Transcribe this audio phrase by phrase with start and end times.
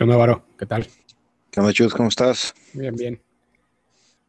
[0.00, 0.42] ¿Qué onda, Varo?
[0.58, 0.88] ¿Qué tal?
[1.50, 1.92] ¿Qué onda, Chus?
[1.92, 2.54] ¿Cómo estás?
[2.72, 3.20] Bien, bien.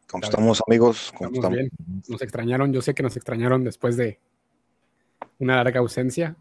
[0.06, 1.10] ¿Cómo estamos, amigos?
[1.16, 1.70] ¿Cómo estamos, bien.
[2.08, 4.18] Nos extrañaron, yo sé que nos extrañaron después de
[5.38, 6.36] una larga ausencia.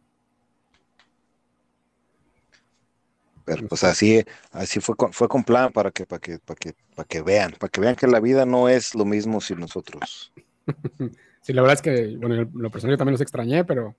[3.45, 4.21] Pero pues así,
[4.51, 7.53] así fue con, fue con plan para que, para que, para que, para que vean,
[7.57, 10.33] para que vean que la vida no es lo mismo sin nosotros.
[11.41, 13.95] sí, la verdad es que, bueno, lo personal yo también los extrañé, pero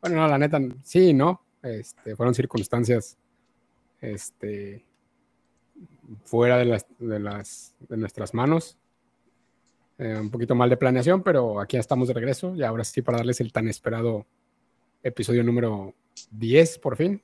[0.00, 1.44] bueno, no, la neta, sí, ¿no?
[1.64, 3.18] Este, fueron circunstancias
[4.02, 4.84] este,
[6.24, 8.76] fuera de, las, de, las, de nuestras manos.
[9.98, 13.02] Eh, un poquito mal de planeación, pero aquí ya estamos de regreso y ahora sí
[13.02, 14.26] para darles el tan esperado
[15.02, 15.94] episodio número
[16.32, 17.22] 10 por fin.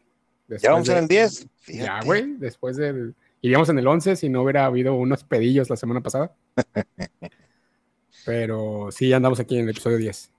[0.49, 1.47] ya vamos en el 10.
[1.67, 3.15] Ya, güey, después del...
[3.41, 6.35] Iríamos en el 11 si no hubiera habido unos pedillos la semana pasada.
[8.25, 10.31] pero sí, ya andamos aquí en el episodio 10.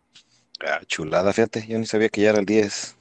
[0.65, 2.97] Ah, chulada, fíjate, yo ni sabía que ya era el 10.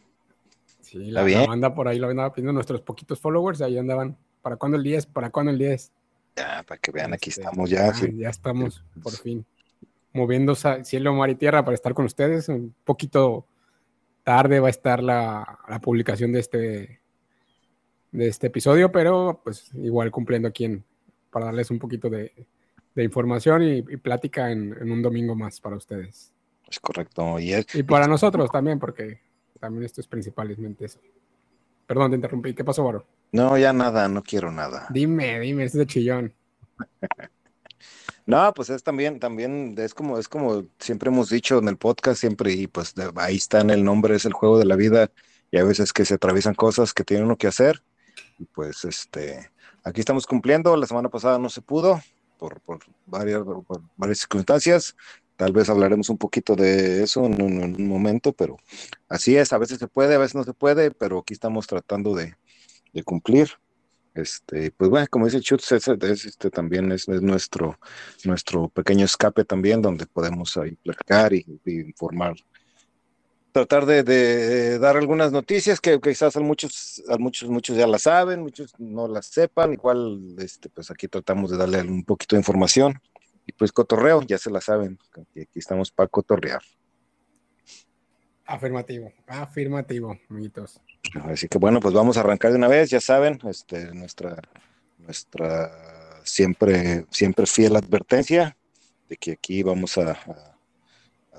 [0.88, 4.16] Sí, la, la banda por ahí lo andaba pidiendo nuestros poquitos followers, ahí andaban.
[4.40, 5.04] ¿Para cuándo el 10?
[5.06, 5.92] ¿Para cuándo el 10?
[6.34, 7.92] Ya, para que vean, aquí este, estamos ya.
[8.14, 9.44] Ya estamos, por fin,
[10.14, 12.48] moviendo cielo, mar y tierra para estar con ustedes.
[12.48, 13.46] Un poquito
[14.22, 17.00] tarde va a estar la, publicación de este,
[18.10, 20.84] de este episodio, pero pues igual cumpliendo aquí en,
[21.30, 22.32] para darles un poquito de,
[22.96, 26.32] información y, plática en, un domingo más para ustedes.
[26.66, 27.38] Es correcto.
[27.38, 29.27] Y, y para nosotros también, porque
[29.58, 31.00] también esto es principalmente eso.
[31.86, 32.54] Perdón, te interrumpí.
[32.54, 33.06] ¿Qué pasó, Baro?
[33.32, 34.86] No, ya nada, no quiero nada.
[34.90, 36.34] Dime, dime, es de chillón.
[38.26, 42.20] no, pues es también, también, es como, es como siempre hemos dicho en el podcast,
[42.20, 45.10] siempre, y pues ahí está en el nombre, es el juego de la vida,
[45.50, 47.82] y a veces que se atraviesan cosas que tiene uno que hacer,
[48.38, 49.50] y pues este,
[49.84, 52.00] aquí estamos cumpliendo, la semana pasada no se pudo,
[52.38, 54.96] por, por, varias, por varias circunstancias,
[55.38, 58.56] Tal vez hablaremos un poquito de eso en un, momento, pero
[59.08, 62.12] así es, a veces se puede, a veces no se puede, pero aquí estamos tratando
[62.16, 62.34] de,
[63.04, 63.48] cumplir.
[64.14, 67.78] Este, pues bueno, como dice Chutz, este también es, nuestro,
[68.24, 72.34] nuestro pequeño escape también, donde podemos ahí platicar y, informar
[73.52, 78.42] tratar de, dar algunas noticias que, quizás a muchos, a muchos, muchos ya las saben,
[78.42, 83.00] muchos no las sepan, igual este, pues aquí tratamos de darle un poquito de información.
[83.48, 86.60] Y pues cotorreo, ya se la saben, aquí, estamos para cotorrear.
[88.44, 90.82] Afirmativo, afirmativo, amiguitos.
[91.24, 94.36] Así que bueno, pues vamos a arrancar de una vez, ya saben, este, nuestra,
[94.98, 98.54] nuestra siempre, siempre fiel advertencia
[99.08, 100.18] de que aquí vamos a,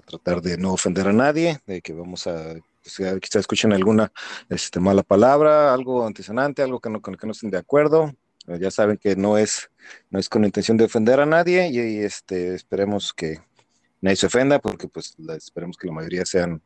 [0.07, 4.11] tratar de no ofender a nadie, de que vamos a pues, quizá escuchen alguna
[4.49, 8.11] este, mala palabra, algo antisonante, algo que no, con el que no estén de acuerdo,
[8.47, 9.69] ya saben que no es,
[10.09, 13.39] no es con intención de ofender a nadie y, este, esperemos que
[14.01, 16.61] nadie se ofenda porque pues esperemos que la mayoría sean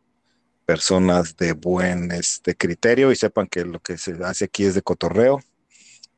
[0.65, 4.81] personas de buen este, criterio y sepan que lo que se hace aquí es de
[4.81, 5.39] cotorreo.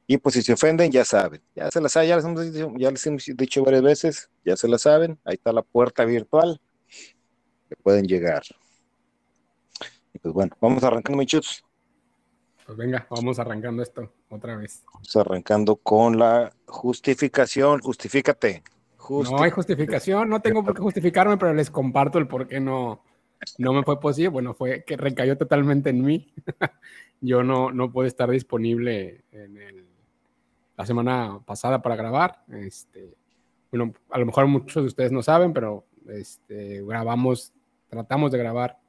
[0.07, 2.73] Y pues si se ofenden, ya saben, ya se las saben, ya les hemos dicho,
[2.77, 6.61] ya les hemos dicho varias veces, ya se la saben, ahí está la puerta virtual
[7.67, 8.43] que pueden llegar.
[10.13, 11.63] Y pues bueno, vamos arrancando, muchachos.
[12.65, 14.83] Pues venga, vamos arrancando esto otra vez.
[14.91, 17.79] Vamos arrancando con la justificación.
[17.79, 18.63] Justifícate.
[19.07, 23.03] no hay justificación, no tengo por qué justificarme, pero les comparto el por qué no,
[23.59, 24.29] no me fue posible.
[24.29, 26.33] Bueno, fue que recayó totalmente en mí.
[27.21, 29.85] Yo no, no pude estar disponible en el,
[30.75, 32.43] la semana pasada para grabar.
[32.51, 33.15] Este,
[33.69, 37.53] bueno, a lo mejor muchos de ustedes no saben, pero este, grabamos,
[37.89, 38.79] tratamos de grabar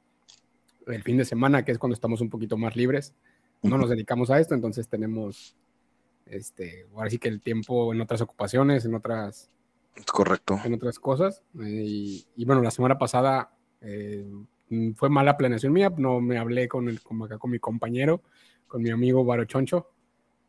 [0.87, 3.13] el fin de semana, que es cuando estamos un poquito más libres
[3.61, 5.55] no nos dedicamos a esto, entonces tenemos,
[6.25, 9.49] este, ahora sí que el tiempo en otras ocupaciones, en otras...
[10.11, 10.59] Correcto.
[10.63, 11.43] En otras cosas.
[11.55, 13.51] y, bueno, la semana pasada
[13.81, 14.29] eh,
[14.95, 18.21] fue mala planeación mía, no me hablé con, el, con, acá, con mi compañero,
[18.67, 19.89] con mi amigo Baro Choncho.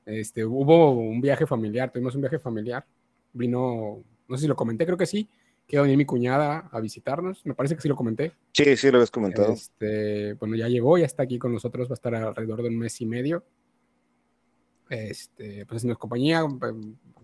[0.04, 2.86] Este, hubo un viaje familiar, tuvimos un viaje familiar.
[3.32, 5.28] Vino, no sé si lo comenté, creo que sí,
[5.68, 7.44] que iba a venir mi cuñada a visitarnos.
[7.44, 8.32] Me parece que sí lo comenté.
[8.52, 9.52] Sí, sí lo habías comentado.
[9.52, 12.78] Este, bueno, ya llegó, ya está aquí con nosotros, va a estar alrededor de un
[12.78, 13.44] mes y medio.
[14.88, 16.42] Este, pues nos compañía,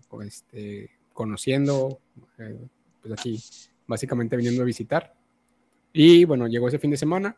[0.09, 1.99] pues, este, conociendo,
[2.37, 2.67] eh,
[3.01, 3.43] pues aquí
[3.87, 5.15] básicamente viniendo a visitar.
[5.91, 7.37] Y bueno, llegó ese fin de semana,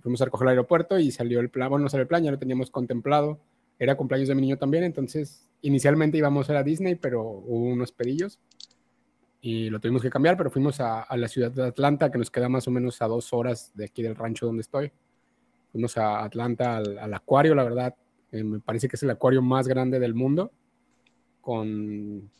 [0.00, 2.30] fuimos a recoger el aeropuerto y salió el plan, bueno, no salió el plan, ya
[2.30, 3.40] lo teníamos contemplado.
[3.80, 7.64] Era cumpleaños de mi niño también, entonces inicialmente íbamos a ir a Disney, pero hubo
[7.64, 8.38] unos pedillos
[9.40, 12.48] y lo tuvimos que cambiar, pero fuimos a, la ciudad de Atlanta, que nos queda
[12.48, 14.92] más o menos a dos horas de aquí del rancho donde estoy.
[15.72, 17.94] Fuimos a Atlanta al, acuario, la verdad,
[18.32, 20.52] eh, me parece que es el acuario más grande del mundo,
[21.40, 22.30] con,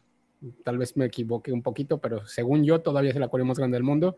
[0.63, 3.77] tal vez me equivoque un poquito, pero según yo todavía es el acuario más grande
[3.77, 4.17] del mundo,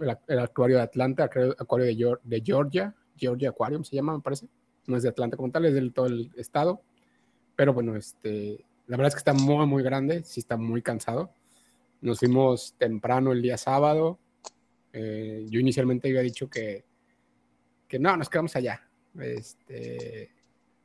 [0.00, 4.48] el, acuario de Atlanta, el acuario de, de, Georgia, Georgia Aquarium se llama, me parece,
[4.86, 6.80] no es de Atlanta como tal, es del todo el estado,
[7.54, 11.32] pero bueno, este, la verdad es que está muy, muy grande, sí está muy cansado.
[12.02, 14.18] Nos fuimos temprano el día sábado.
[14.92, 16.84] Eh, yo inicialmente había dicho que,
[17.88, 18.82] que no, nos quedamos allá.
[19.18, 20.30] Este,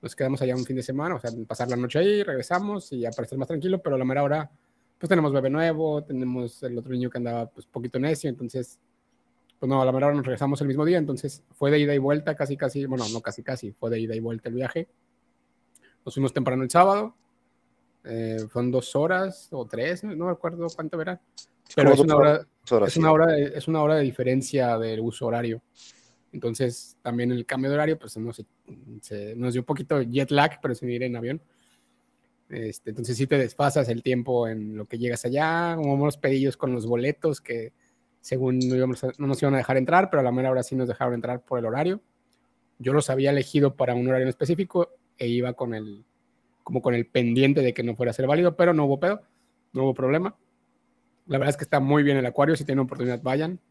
[0.01, 2.99] nos quedamos allá un fin de semana, o sea, pasar la noche ahí, regresamos y
[2.99, 4.51] ya para estar más tranquilo, pero a la mera hora,
[4.97, 8.79] pues tenemos bebé nuevo, tenemos el otro niño que andaba pues poquito necio, entonces,
[9.59, 11.95] pues no, a la mera hora nos regresamos el mismo día, entonces fue de ida
[11.95, 14.87] y vuelta, casi, casi, bueno, no casi, casi, fue de ida y vuelta el viaje.
[16.05, 17.15] Nos fuimos temprano el sábado,
[18.03, 21.21] eh, fueron dos horas o tres, no, me acuerdo cuánto era,
[21.75, 22.47] pero es una, hora,
[22.85, 25.61] es, una hora de, es una hora de diferencia del uso horario.
[26.31, 28.44] Entonces, también el cambio de horario, pues nos,
[29.01, 31.41] se, nos dio un poquito jet lag, pero sin ir en avión.
[32.49, 36.55] Este, entonces, sí te desfasas el tiempo en lo que llegas allá, hubo unos pedillos
[36.55, 37.73] con los boletos que
[38.21, 40.75] según no, íbamos no, nos iban a dejar entrar, pero a la mera hora sí
[40.75, 42.01] nos dejaron entrar por el horario.
[42.79, 46.05] Yo los había elegido para un horario en específico e iba con el,
[46.67, 49.21] como con el pendiente de que no fuera a ser válido, pero no hubo pedo,
[49.71, 50.35] no hubo problema.
[51.25, 53.61] La verdad es que está muy bien el acuario, si tienen oportunidad vayan.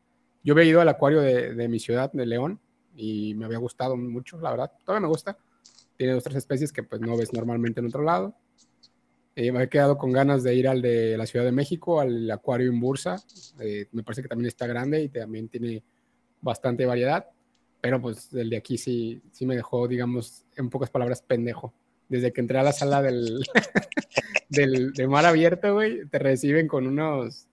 [0.43, 2.59] Yo había ido al acuario de, mi ciudad, de León,
[2.97, 4.73] y me había gustado mucho, la verdad.
[4.83, 5.37] Todavía me gusta.
[5.99, 8.35] Tiene otras especies que pues no ves normalmente en otro lado.
[9.35, 12.31] Eh, me he quedado con ganas de ir al de la Ciudad de México, al
[12.31, 13.23] acuario en Bursa.
[13.61, 15.85] Eh, me parece que también está grande y también tiene
[16.41, 17.27] bastante variedad.
[17.83, 21.75] Pero pues el de aquí sí, sí me dejó, digamos, en pocas palabras, pendejo.
[22.09, 23.45] Desde que entré a la sala del,
[24.49, 27.47] del de mar abierto, güey, te reciben con unos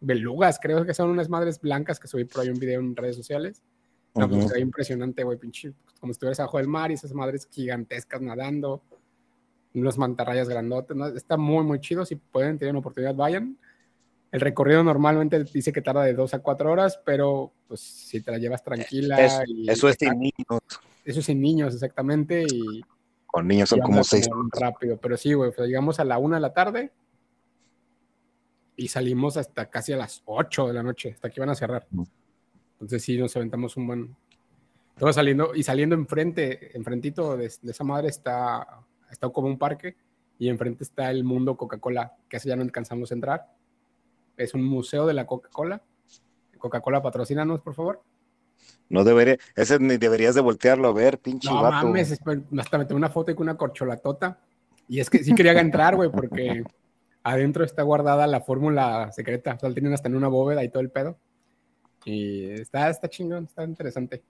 [0.00, 3.16] belugas, creo que son unas madres blancas que subí por ahí un video en redes
[3.16, 3.62] sociales.
[4.14, 8.20] No, pues, impresionante, güey, pinche, como si estuvieras abajo del mar y esas madres gigantescas
[8.20, 8.82] nadando,
[9.74, 11.06] unos mantarrayas grandotes, ¿no?
[11.06, 13.56] está muy, muy chido, si pueden, tienen oportunidad, vayan.
[14.30, 18.30] El recorrido normalmente dice que tarda de dos a cuatro horas, pero pues si te
[18.30, 19.16] la llevas tranquila.
[19.66, 20.60] eso es sin niños.
[21.04, 22.44] Eso es sin niños, exactamente.
[22.50, 22.82] Y,
[23.32, 24.28] Con niños son como seis.
[24.52, 26.92] rápido, pero sí, güey, llegamos a la una de la tarde
[28.76, 31.86] y salimos hasta casi a las 8 de la noche, hasta que iban a cerrar.
[32.72, 34.16] Entonces sí, nos aventamos un buen...
[34.98, 39.96] Todo saliendo, y saliendo enfrente, enfrentito de, de esa madre está, está como un parque,
[40.38, 43.54] y enfrente está el mundo Coca-Cola, que hace ya no alcanzamos a entrar.
[44.36, 45.82] Es un museo de la Coca-Cola.
[46.58, 48.02] Coca-Cola, patrocínanos, por favor.
[48.88, 53.08] No debería, ese ni deberías de voltearlo a ver, pinche No mames, hasta me una
[53.08, 54.40] foto con una corcholatota.
[54.88, 56.62] Y es que sí quería entrar, güey, porque
[57.22, 59.54] adentro está guardada la fórmula secreta.
[59.54, 61.18] O sea, tienen hasta en una bóveda y todo el pedo.
[62.04, 64.22] Y está, está chingón, está interesante.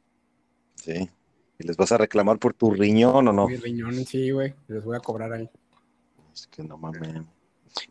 [0.77, 1.09] Sí.
[1.59, 3.49] ¿Y les vas a reclamar por tu riñón o no?
[3.49, 4.55] Mi riñón, sí, güey.
[4.69, 5.51] Les voy a cobrar ahí.
[6.33, 7.25] Es que no mames.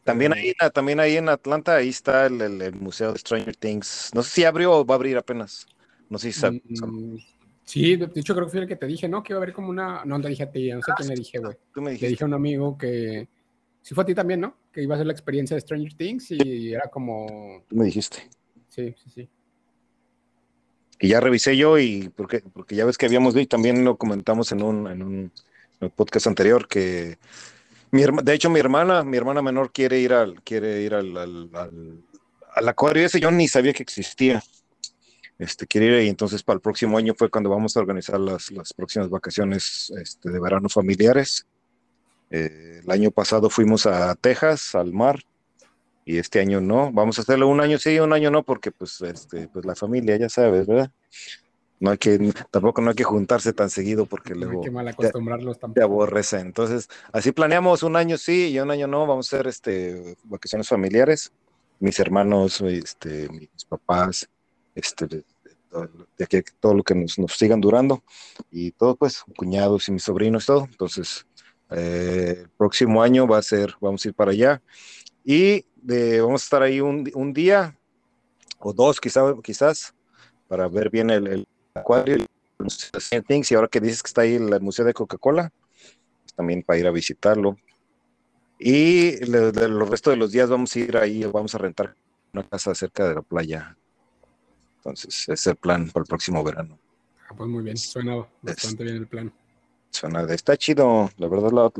[0.04, 4.12] También ahí, también ahí en Atlanta, ahí está el, Museo de Stranger Things.
[4.14, 5.66] No sé si abrió o va a abrir apenas.
[6.12, 6.62] No sé si sabes.
[6.63, 7.16] Mm,
[7.63, 9.24] sí, de hecho creo que fue el que te dije, ¿no?
[9.24, 10.06] Que iba a haber como una...
[10.06, 11.56] No, te dije a ti, no sé quién le dije, güey.
[11.74, 12.06] Tú me dijiste.
[12.06, 13.28] Le dije a un amigo que
[13.81, 14.56] Sí fue a ti también, ¿no?
[14.72, 17.63] Que iba a ser la experiencia de Stranger Things y era como...
[17.68, 18.30] Tú me dijiste.
[18.69, 19.30] Sí, sí, sí.
[21.00, 24.52] Y ya revisé yo y porque, porque ya ves que habíamos visto, también lo comentamos
[24.52, 25.31] en un, en un,
[25.96, 27.18] podcast anterior, que
[27.90, 32.69] mi, de hecho mi hermana, mi hermana menor quiere ir al, quiere ir al, al,
[32.69, 34.44] acuario ese, yo ni sabía que existía.
[35.42, 38.52] Este, quiere ir y entonces para el próximo año fue cuando vamos a organizar las,
[38.52, 41.48] las próximas vacaciones este, de verano familiares.
[42.30, 45.19] Eh, el año pasado fuimos a Texas, al mar,
[46.06, 46.92] y este año no.
[46.92, 50.16] Vamos a hacerlo un año sí, un año no, porque pues, este, pues la familia,
[50.16, 50.92] ya sabes, ¿verdad?
[51.80, 54.88] No hay que, tampoco no hay que juntarse tan seguido porque luego hay que mal
[54.90, 56.38] acostumbrarlos te, te aborrece.
[56.38, 59.07] Entonces, así planeamos un año sí y un año no.
[59.07, 61.31] Vamos a hacer este vacaciones familiares.
[61.80, 64.30] Mis hermanos, este, mis papás,
[64.76, 65.24] este,
[66.18, 68.04] de, aquí todo lo que nos, nos sigan durando
[68.51, 70.66] y todo, pues, cuñados y mis sobrinos, todo.
[70.66, 71.25] Entonces,
[71.71, 74.61] eh, el próximo año va a ser, vamos a ir para allá.
[75.23, 77.78] Y vamos a estar ahí un, día
[78.59, 79.94] o dos quizás, quizás
[80.47, 84.94] para ver bien el, acuario y ahora que dices que está ahí el Museo de
[84.94, 85.51] Coca-Cola,
[86.21, 87.57] pues también para ir a visitarlo.
[88.59, 91.95] Y de, los restos de los días vamos a ir ahí, vamos a rentar
[92.33, 93.78] una casa cerca de la playa.
[94.81, 96.80] Entonces, ese es el plan para el próximo verano.
[97.30, 99.31] Ah, pues muy bien, suena bastante bien el plan.
[99.92, 101.71] Suena de, está chido, la verdad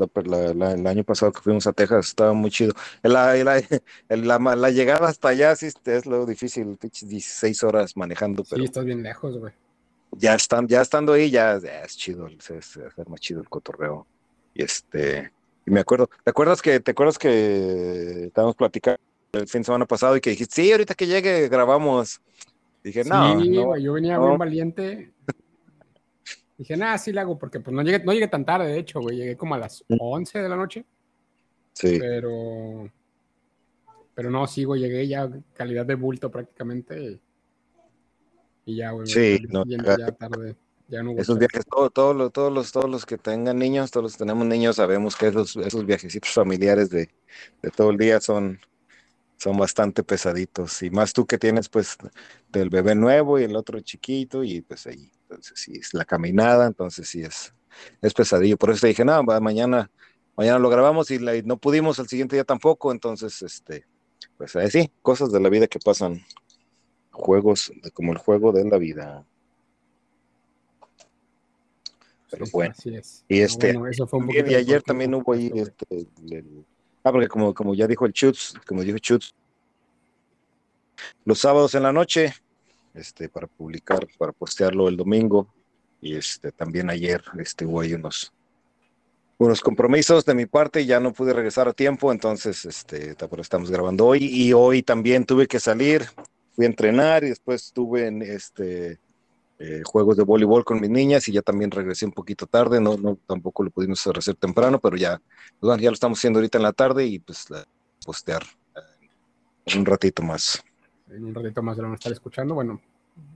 [0.76, 2.74] el año pasado que fuimos a Texas estaba muy chido.
[3.02, 3.36] La,
[4.56, 8.44] la, llegada hasta allá sí es lo difícil, 16 horas manejando.
[8.44, 9.54] Pero sí, estás bien lejos, güey.
[10.12, 12.78] Ya, están, ya estando ahí ya, es chido, es, es,
[13.08, 14.06] más chido el cotorreo.
[14.54, 15.32] Y este,
[15.66, 19.00] y me acuerdo, ¿te acuerdas que, te acuerdas que estábamos platicando
[19.32, 22.22] el fin de semana pasado y que dijiste, sí, ahorita que llegue grabamos?
[22.84, 25.12] Dije, no, no yo venía muy valiente
[26.62, 29.00] Dije, nada, sí la hago, porque pues no llegué, no llegué tan tarde, de hecho,
[29.02, 29.18] güey.
[29.18, 30.86] Llegué como a las 11 de la noche.
[31.74, 31.98] Sí.
[32.00, 32.88] Pero.
[34.14, 37.20] Pero no, sigo, llegué ya calidad de bulto prácticamente.
[38.66, 39.08] Y, ya, güey.
[39.08, 40.56] Sí, no, ya- ya tarde.
[40.88, 44.04] Ya no Esos viajes, todo- todos los, todos los, todos los que tengan niños, todos
[44.04, 47.10] los que tenemos niños, sabemos que esos, esos viajecitos familiares de,
[47.64, 48.60] de todo el día son,
[49.42, 50.84] son bastante pesaditos.
[50.84, 51.98] Y más tú que tienes pues
[52.50, 56.68] del bebé nuevo y el otro chiquito, y pues ahí, entonces sí, es la caminada,
[56.68, 57.52] entonces sí es,
[58.04, 58.56] es pesadillo.
[58.58, 59.90] Por eso te dije, no, va, mañana,
[60.36, 63.88] mañana lo grabamos y, la- y no pudimos el siguiente día tampoco, entonces este,
[64.38, 66.22] pues ahí sí, cosas de la vida que pasan,
[67.10, 69.26] juegos, de- como el juego de la vida.
[72.30, 72.74] Pero Sí, bueno.
[72.78, 73.26] Así es.
[73.28, 76.02] Y este, bueno, eso fue un También, poquito y ayer también hubo ahí, esto, güey.
[76.04, 76.66] este, el-
[77.04, 79.34] ah, porque como, como ya dijo el Chutz, como dijo Chutz,
[81.26, 82.34] los sábados en la noche,
[82.94, 85.48] este, para publicar, para postearlo el domingo,
[86.02, 88.34] y este, también ayer, este, hubo ahí unos,
[89.38, 94.08] unos compromisos de mi parte, ya no pude regresar a tiempo, entonces, este, estamos grabando
[94.08, 96.06] hoy, y hoy también tuve que salir,
[96.56, 99.00] fui a entrenar, y después tuve en, este,
[99.64, 102.98] eh, juegos de voleibol con mis niñas y ya también regresé un poquito tarde, no,
[102.98, 105.22] no tampoco lo pudimos hacer temprano, pero ya,
[105.60, 107.66] pues, bueno, ya lo estamos haciendo ahorita en la tarde y pues la-
[108.06, 108.42] postear
[109.66, 110.64] eh, un ratito más.
[111.10, 112.56] En un ratito más lo van a estar escuchando.
[112.56, 112.82] Bueno,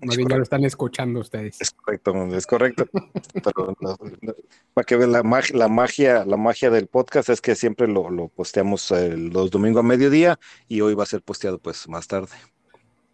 [0.01, 1.61] Es más bien ya lo están escuchando ustedes.
[1.61, 2.85] Es correcto, es correcto.
[3.43, 4.35] Pero no- no-
[4.73, 8.09] para que vean la magia, la magia, la magia del podcast es que siempre lo,
[8.09, 12.07] lo posteamos eh, los domingos a mediodía y hoy va a ser posteado pues más
[12.07, 12.35] tarde.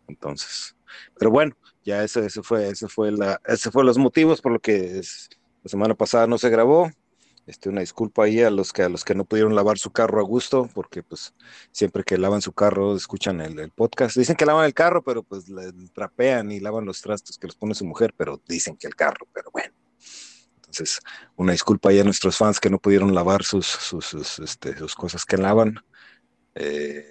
[0.08, 0.76] Entonces,
[1.18, 4.60] pero bueno, ya ese, ese fue, ese fue la, ese fue los motivos por lo
[4.60, 5.30] que es-
[5.64, 6.90] la semana pasada no se grabó.
[7.48, 10.20] Este, una disculpa ahí a los que a los que no pudieron lavar su carro
[10.20, 11.34] a gusto, porque pues
[11.72, 14.16] siempre que lavan su carro escuchan el, el podcast.
[14.16, 17.56] Dicen que lavan el carro, pero pues le trapean y lavan los trastos que los
[17.56, 19.74] pone su mujer, pero dicen que el carro, pero bueno.
[20.58, 21.00] Entonces,
[21.36, 24.96] una disculpa ahí a nuestros fans que no pudieron lavar sus, sus, sus, este, sus
[24.96, 25.76] cosas que lavan.
[26.56, 27.06] Eh,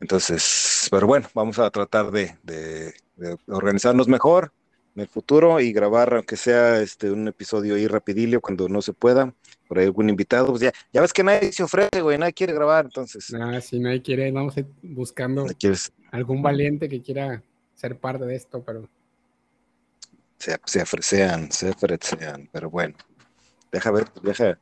[0.00, 4.52] entonces, pero bueno, vamos a tratar de, de- de organizarnos mejor
[4.94, 8.92] en el futuro y grabar, aunque sea este, un episodio ahí rapidillo cuando no se
[8.92, 9.32] pueda,
[9.68, 12.52] por ahí algún invitado, pues ya, ya ves que nadie se ofrece, güey, nadie quiere
[12.52, 15.46] grabar, entonces, Nada, si nadie quiere, vamos a ir buscando
[16.10, 17.42] algún valiente que quiera
[17.74, 18.88] ser parte de esto, pero
[20.38, 22.96] se, se ofrecean, se ofrecean, pero bueno,
[23.70, 24.58] deja ver, deja.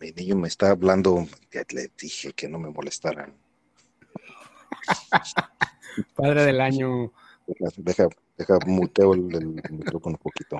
[0.00, 3.34] Mi niño me está hablando, ya le dije que no me molestaran.
[6.14, 7.12] padre del año.
[7.76, 8.08] Deja,
[8.38, 10.56] deja, muteo el, el micrófono un poquito.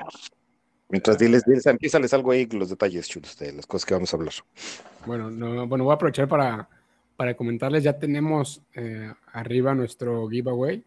[0.88, 4.16] Mientras diles, diles, empiezales algo ahí, los detalles chulos de las cosas que vamos a
[4.16, 4.34] hablar.
[5.06, 6.68] Bueno, no, bueno, voy a aprovechar para,
[7.16, 10.84] para comentarles, ya tenemos eh, arriba nuestro giveaway,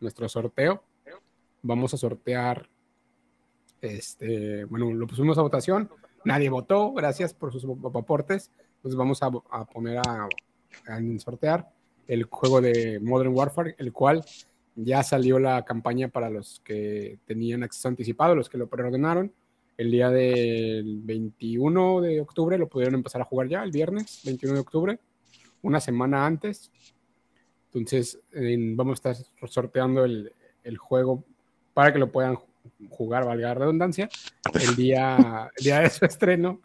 [0.00, 0.82] nuestro sorteo.
[1.62, 2.68] Vamos a sortear,
[3.80, 5.88] este, bueno, lo pusimos a votación,
[6.24, 8.50] nadie votó, gracias por sus aportes.
[8.76, 10.28] Entonces vamos a, a poner a,
[10.88, 11.72] a sortear
[12.08, 14.24] el juego de Modern Warfare, el cual
[14.76, 19.32] ya salió la campaña para los que tenían acceso anticipado, los que lo preordenaron.
[19.76, 24.54] El día del 21 de octubre lo pudieron empezar a jugar ya, el viernes 21
[24.54, 24.98] de octubre,
[25.62, 26.70] una semana antes.
[27.72, 30.32] Entonces, en- vamos a estar sorteando el,
[30.62, 31.24] el juego
[31.72, 32.36] para que lo puedan
[32.88, 34.08] jugar, valga la redundancia,
[34.60, 36.60] el día, el día de su estreno,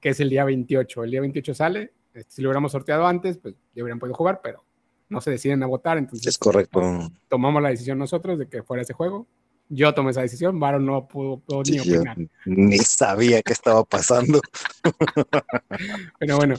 [0.00, 1.04] que es el día 28.
[1.04, 1.92] El día 28 sale.
[2.28, 4.64] Si lo hubiéramos sorteado antes, pues ya hubieran podido jugar, pero
[5.08, 5.98] no se deciden a votar.
[5.98, 6.80] Entonces, Es correcto.
[7.28, 9.26] tomamos la decisión nosotros de que fuera ese juego.
[9.70, 12.18] Yo tomé esa decisión, Varo no pudo, pudo ni Sí, opinar.
[12.44, 14.40] ni sabía qué estaba pasando.
[16.18, 16.54] Pero bueno,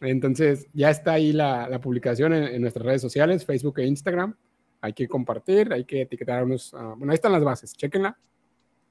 [0.00, 4.34] entonces ya está ahí la, la publicación en, en nuestras redes sociales, Facebook e Instagram.
[4.82, 6.72] Hay que compartir, hay que etiquetar a unos.
[6.74, 8.16] ah, bueno, ahí están las bases, chequenla.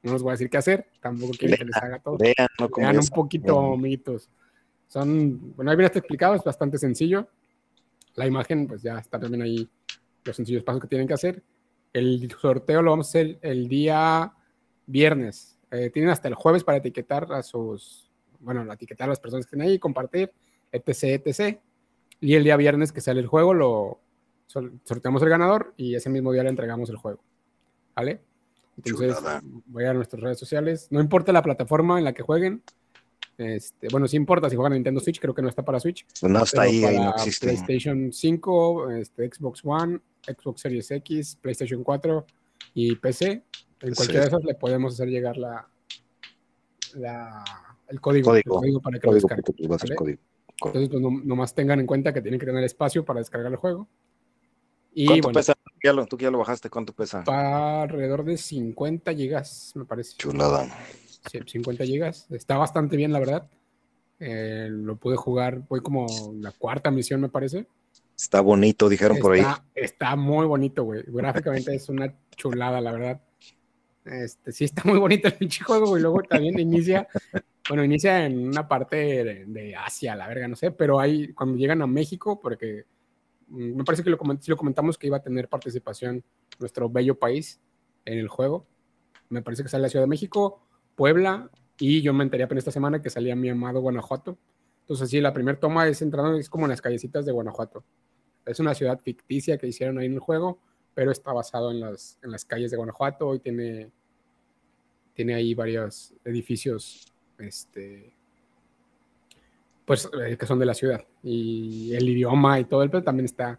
[0.02, 2.18] No les voy a decir qué hacer, tampoco quiero que les haga todo.
[2.18, 3.00] Vean, ¿no?
[3.00, 4.30] Un poquito, amiguitos.
[4.88, 7.28] Son, bueno, ahí viene está explicado, es bastante sencillo.
[8.20, 9.66] La imagen, pues ya está también ahí
[10.26, 11.42] los sencillos pasos que tienen que hacer.
[11.94, 14.34] El sorteo lo vamos a hacer el día
[14.86, 15.58] viernes.
[15.72, 18.12] Eh, tienen hasta el jueves para etiquetar a sus,
[18.42, 20.34] bueno, etiquetar a las personas que estén ahí, compartir,
[20.70, 21.60] etc, etc.
[22.20, 24.02] Y el día viernes que sale el juego, lo
[24.84, 27.24] sorteamos el ganador y ese mismo día le entregamos el juego.
[27.96, 28.20] ¿Vale?
[28.76, 29.42] Entonces, Chulada.
[29.66, 30.90] voy a nuestras redes sociales.
[30.92, 32.64] No importa la plataforma en la que jueguen.
[33.40, 36.06] Este, bueno, sí importa si juegan Nintendo Switch, creo que no está para Switch.
[36.24, 37.48] No está ahí, ahí no para existe.
[37.48, 42.26] PlayStation 5, este, Xbox One, Xbox Series X, PlayStation 4
[42.74, 43.44] y PC.
[43.82, 43.96] En Sí.
[43.96, 45.70] cualquiera de esas le podemos hacer llegar la,
[46.96, 47.44] la-
[47.88, 48.56] el código, Código.
[48.56, 49.44] el código para que lo descarguen.
[49.68, 49.84] pues.
[50.62, 53.58] Entonces, pues, no- nomás tengan en cuenta que tienen que tener espacio para descargar el
[53.58, 53.88] juego.
[54.94, 55.54] Y ¿Cuánto bueno, pesa?
[55.54, 57.24] Tú ya, lo, tú ya lo bajaste, ¿cuánto pesa?
[57.24, 60.18] para alrededor de 50 gigas, me parece.
[60.18, 60.68] Chulada.
[61.30, 62.28] Sí, 50 gigas.
[62.32, 63.50] Está bastante bien, la verdad.
[64.20, 66.06] Eh, lo pude jugar, voy como
[66.40, 67.68] la cuarta misión, me parece.
[68.18, 69.40] Está bonito, dijeron por ahí.
[69.40, 71.04] Está, está muy bonito, güey.
[71.08, 73.22] Gráficamente es una chulada, la verdad.
[74.06, 76.02] Este, sí, está muy bonito el pinche juego, güey.
[76.02, 77.08] Luego también inicia,
[77.70, 81.58] bueno, inicia en una parte de, de Asia, la verga, no sé, pero ahí, cuando
[81.58, 82.86] llegan a México, porque
[83.48, 86.24] mm, me parece que lo, coment- sí lo comentamos que iba a tener participación
[86.60, 87.62] nuestro bello país
[88.04, 88.66] en el juego.
[89.30, 90.62] Me parece que sale la Ciudad de México,
[91.00, 94.38] Puebla, y yo me enteré apenas esta semana que salía mi amado Guanajuato.
[94.82, 97.86] Entonces, sí, la primera toma es entrando, es como en las callecitas de Guanajuato.
[98.46, 100.60] Es una ciudad ficticia que hicieron ahí en el juego,
[100.94, 103.90] pero está basado en las, en las calles de Guanajuato y tiene,
[105.14, 108.14] tiene ahí varios edificios este,
[109.86, 111.02] pues, eh, que son de la ciudad.
[111.24, 113.58] Y el idioma y todo el pero también está,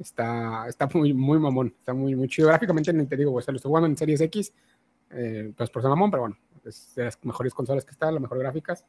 [0.00, 2.48] está, está muy, muy mamón, está muy, muy chido.
[2.48, 4.52] Gráficamente, te digo, o sea, lo estoy jugando en Series X,
[5.10, 8.20] eh, pues por ser mamón, pero bueno, es de las mejores consolas que están, las
[8.22, 8.84] mejores gráficas.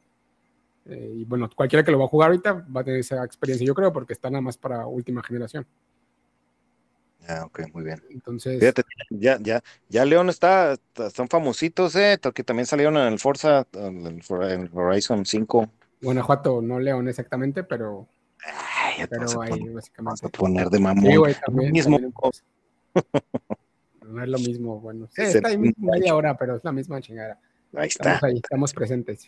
[0.86, 3.66] Eh, y bueno, cualquiera que lo va a jugar ahorita va a tener esa experiencia,
[3.66, 5.66] yo creo, porque está nada más para última generación.
[7.26, 8.02] Ah, ok, muy bien.
[8.10, 13.12] Entonces, Fíjate, ya, ya, ya León está, está- están famositos, eh, que también salieron en
[13.14, 15.70] el Forza, en el Horizon 5.
[16.02, 18.06] Guanajuato, no León exactamente, pero,
[18.44, 20.26] Ay, ya te vas pero a ahí poner, vas básicamente.
[20.26, 21.10] a poner de mamón.
[21.10, 21.72] Sí, güey, también.
[21.72, 21.96] mismo.
[21.98, 22.14] también.
[24.06, 25.08] No es lo mismo, bueno.
[25.10, 27.40] Sí, Es está ahí media hora, pero es la misma chingada.
[27.76, 29.26] Ahí está, Estamos ahí, estamos presentes.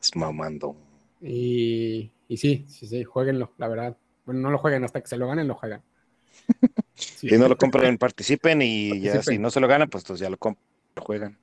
[0.00, 0.76] es mamando.
[1.20, 3.96] Y, y sí, sí, sí, jueguenlo, la verdad.
[4.24, 5.82] Bueno, no lo jueguen hasta que se lo ganen, lo juegan.
[6.94, 7.28] Sí.
[7.28, 10.30] Si no lo compren, participen y ya si no se lo ganan, pues entonces ya
[10.30, 10.38] lo
[11.02, 11.36] juegan.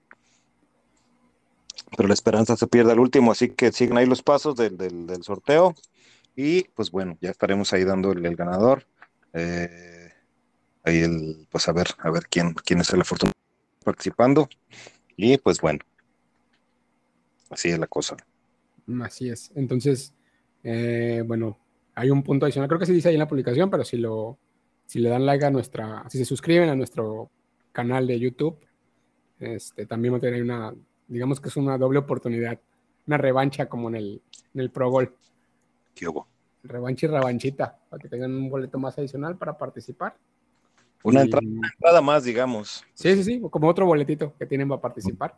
[1.95, 5.05] Pero la esperanza se pierde al último, así que siguen ahí los pasos del, del-
[5.05, 5.75] del sorteo.
[6.35, 8.87] Y pues bueno, ya estaremos ahí dando el, el ganador.
[9.33, 10.09] Eh,
[10.83, 13.33] ahí el, pues a ver, a ver quién, quién es el afortunado
[13.83, 14.49] participando.
[15.15, 15.79] Y pues bueno,
[17.53, 18.17] así es la cosa.
[19.03, 19.51] Así es.
[19.55, 20.13] Entonces,
[20.63, 21.57] eh, bueno,
[21.95, 22.67] hay un punto adicional.
[22.67, 24.37] Creo que se dice ahí en la publicación, pero si lo,
[24.85, 27.29] si le dan like a nuestra, si se suscriben a nuestro
[27.71, 28.57] canal de YouTube,
[29.39, 30.73] este, también va a tener una,
[31.07, 32.59] digamos que es una doble oportunidad,
[33.07, 34.21] una revancha como en el,
[34.53, 35.13] en el Pro Gol.
[35.95, 36.27] ¿Qué hubo?
[36.63, 40.15] Revancha y revanchita, para que tengan un boleto más adicional para participar.
[41.03, 42.83] Una Y- entrada, entrada más, digamos.
[42.93, 45.37] Sí, sí, sí, como otro boletito que tienen para participar,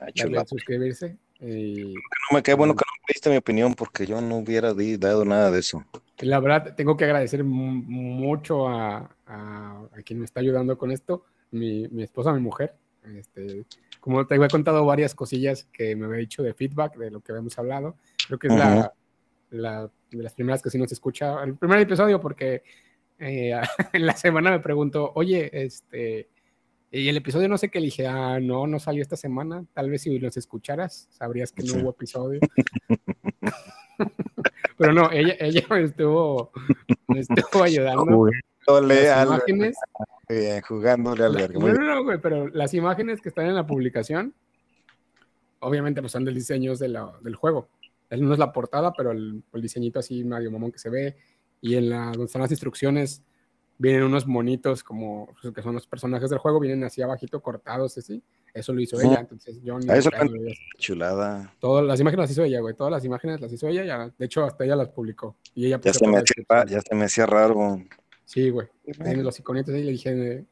[0.00, 0.06] Ah,
[0.40, 1.16] a suscribirse.
[1.40, 4.74] Y No me queda bueno que no me diste mi opinión porque yo no hubiera
[4.74, 5.84] dado nada de eso.
[6.20, 10.90] la verdad, tengo que agradecer mu- mucho a, a- a quien me está ayudando con
[10.90, 12.74] esto, mi, mi esposa, mi mujer.
[13.16, 13.64] Este,
[14.00, 17.32] como te he contado varias cosillas que me había dicho de feedback de lo que
[17.32, 17.96] habíamos hablado.
[18.26, 18.92] Creo que es la,
[19.50, 22.62] la- de las primeras que sí nos escucha, el primer episodio, porque
[23.18, 23.52] eh,
[23.92, 26.28] en la semana me preguntó, oye, este,
[26.90, 29.90] y el episodio no sé qué, le dije, ah, no, no salió esta semana, tal
[29.90, 31.78] vez si nos escucharas, sabrías que no Sí.
[31.80, 32.40] hubo episodio.
[34.76, 36.52] Pero no, ella, ella me estuvo,
[37.08, 38.04] me estuvo ayudando.
[38.66, 39.76] Jugándole Las al imágenes,
[40.28, 41.58] eh, jugándole al verga.
[41.58, 44.34] no, no, no, güey, pero las imágenes que están en la publicación,
[45.60, 47.68] obviamente pues son del diseños de la- del juego.
[48.10, 51.16] No es la portada, pero el, el diseñito así medio mamón que se ve.
[51.60, 53.22] Y en la, donde están las instrucciones,
[53.78, 57.96] vienen unos monitos como pues, que son los personajes del juego, vienen así abajito cortados
[57.96, 58.22] así.
[58.52, 59.06] Eso lo hizo Ujú.
[59.06, 60.28] ella, entonces yo ni eso así.
[60.78, 61.54] Chulada.
[61.60, 62.74] Todas las imágenes las hizo ella, güey.
[62.74, 63.84] Todas las imágenes las hizo ella.
[63.84, 65.36] Ya, de hecho, hasta ella las publicó.
[65.54, 67.80] Y ella Ya puso se, me hacía, ya se me hacía raro.
[68.24, 68.68] Sí, güey.
[68.84, 69.84] Tiene los iconitos ahí.
[69.84, 70.44] Le dije,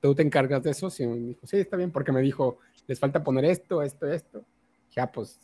[0.00, 0.88] ¿tú te encargas de eso?
[0.88, 4.44] Sí, me dijo, sí, está bien, porque me dijo, les falta poner esto, esto, esto.
[4.94, 5.38] Ya, pues,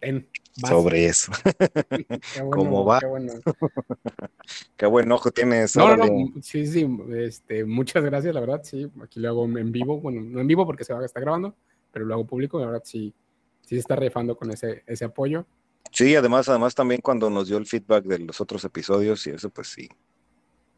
[0.00, 0.28] ten.
[0.68, 1.32] sobre eso.
[2.34, 3.00] Qué bueno, ¿Cómo va?
[3.00, 3.32] Qué bueno.
[4.76, 5.76] Qué buen ojo tienes.
[5.76, 6.06] No, no,
[6.42, 8.90] sí, sí, este, muchas gracias, la verdad, sí.
[9.02, 11.54] Aquí lo hago en vivo, bueno, no en vivo porque se va a estar grabando,
[11.92, 13.14] pero lo hago público, la verdad, sí,
[13.62, 15.46] sí se está rifando con ese, ese apoyo.
[15.92, 19.50] Sí, además, además también cuando nos dio el feedback de los otros episodios y eso,
[19.50, 19.88] pues sí.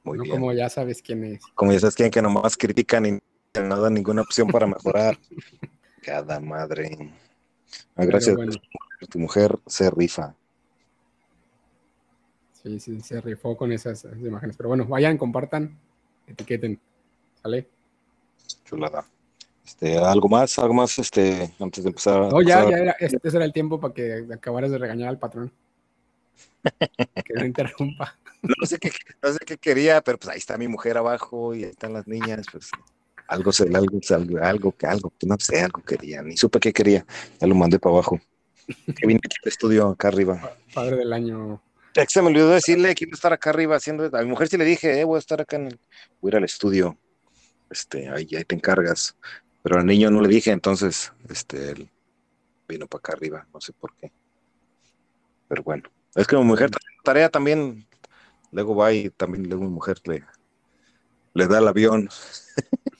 [0.05, 0.37] Muy no bien.
[0.37, 1.41] como ya sabes quién es.
[1.55, 3.19] Como ya sabes quién que nomás critican y
[3.61, 5.19] no dan ninguna opción para mejorar.
[6.03, 7.13] Cada madre.
[7.97, 8.37] Ah, gracias.
[8.37, 8.53] bueno,
[9.11, 10.35] Tu mujer se rifa.
[12.63, 14.57] sí, sí, se rifó con esas, esas imágenes.
[14.57, 15.79] Pero bueno, vayan, compartan,
[16.27, 16.81] etiqueten,
[17.43, 17.69] ¿sale?
[18.65, 19.05] Chulada.
[19.65, 22.33] Este, algo más, algo más, este, antes de empezar.
[22.33, 25.19] No, ya, ya era, este ese era el tiempo para que acabaras de regañar al
[25.19, 25.53] patrón.
[27.25, 28.17] Que no interrumpa.
[28.43, 28.91] No sé qué,
[29.23, 32.09] no sé qué quería, pero pues ahí está mi mujer abajo y ahí están las
[32.09, 32.71] niñas, pues
[33.29, 37.07] algo se, algo, algo, algo, que algo, no sé, algo quería, ni supe qué quería,
[37.41, 38.21] ya lo mandé para abajo.
[38.67, 40.57] Que vine aquí al estudio acá arriba.
[40.75, 41.61] Padre del año.
[42.09, 44.05] Se me olvidó decirle que iba a estar acá arriba haciendo.
[44.17, 45.81] A mi mujer sí le dije, eh, voy a estar acá en el.
[46.21, 46.97] Voy a ir al estudio.
[47.71, 49.17] Este, ahí, ahí te encargas.
[49.63, 51.91] Pero al niño no le dije, entonces, este, él
[52.69, 54.11] vino para acá arriba, no sé por qué.
[55.49, 56.71] Pero bueno, es que mi mujer
[57.05, 57.87] tarea también,
[58.51, 60.25] luego va y también luego mi mujer le,
[61.35, 62.09] le da el avión.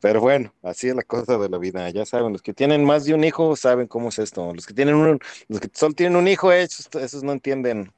[0.00, 1.90] Pero bueno, así es la cosa de la vida.
[1.90, 4.54] Ya saben, los que tienen más de un hijo saben cómo es esto.
[4.54, 7.92] Los que tienen un, los que solo tienen un hijo, esos, esos no entienden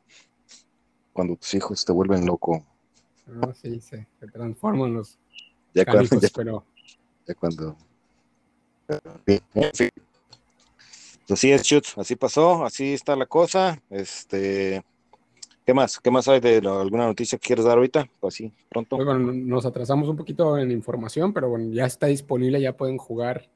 [1.12, 2.64] cuando tus hijos te vuelven loco.
[3.26, 5.18] No, sí, se, se transforman los
[5.74, 6.64] Ya cuando, ya, pero
[7.26, 7.76] ya cuando.
[11.28, 13.80] Así es, Chut, así pasó, así está la cosa.
[13.88, 14.82] Este,
[15.70, 16.00] ¿qué más?
[16.00, 18.08] ¿Qué más hay de lo- alguna noticia que quieres dar ahorita?
[18.22, 18.96] Así, pronto.
[18.96, 22.98] pues, bueno, nos atrasamos un poquito en información, pero bueno, ya está disponible, ya pueden
[22.98, 23.48] jugar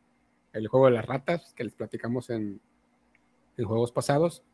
[0.53, 2.61] el juego de las ratas que les platicamos en,
[3.57, 4.45] en juegos pasados.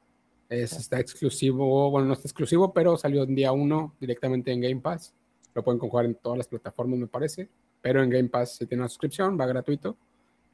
[0.49, 4.81] Es, está exclusivo, bueno, no está exclusivo, pero salió en día 1 directamente en Game
[4.81, 5.13] Pass.
[5.55, 7.51] Lo pueden jugar en todas las plataformas, me parece.
[7.83, 9.99] Pero en Game Pass, si tienen una suscripción, va gratuito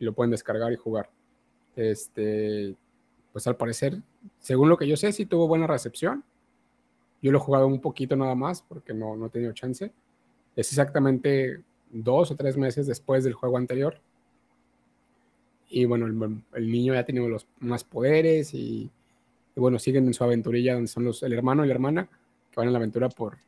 [0.00, 1.08] y lo pueden descargar y jugar.
[1.76, 2.74] Este,
[3.32, 3.96] pues al parecer,
[4.40, 6.24] según lo que yo sé, sí tuvo buena recepción.
[7.22, 9.92] Yo lo he jugado un poquito nada más porque no, no he tenido chance.
[10.54, 14.00] Es exactamente dos o tres meses después del juego anterior.
[15.68, 18.90] Y bueno, el, el niño ya ha tenido los más poderes y,
[19.56, 22.08] y bueno, siguen en su aventurilla donde son los, el hermano y la hermana
[22.50, 23.38] que van en la aventura por,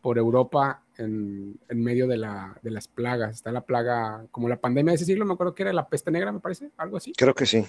[0.00, 3.36] por Europa en, en medio de, la, de las plagas.
[3.36, 6.10] Está la plaga, como la pandemia de ese siglo, me acuerdo que era la peste
[6.10, 7.12] negra, me parece, algo así.
[7.16, 7.64] Creo que sí.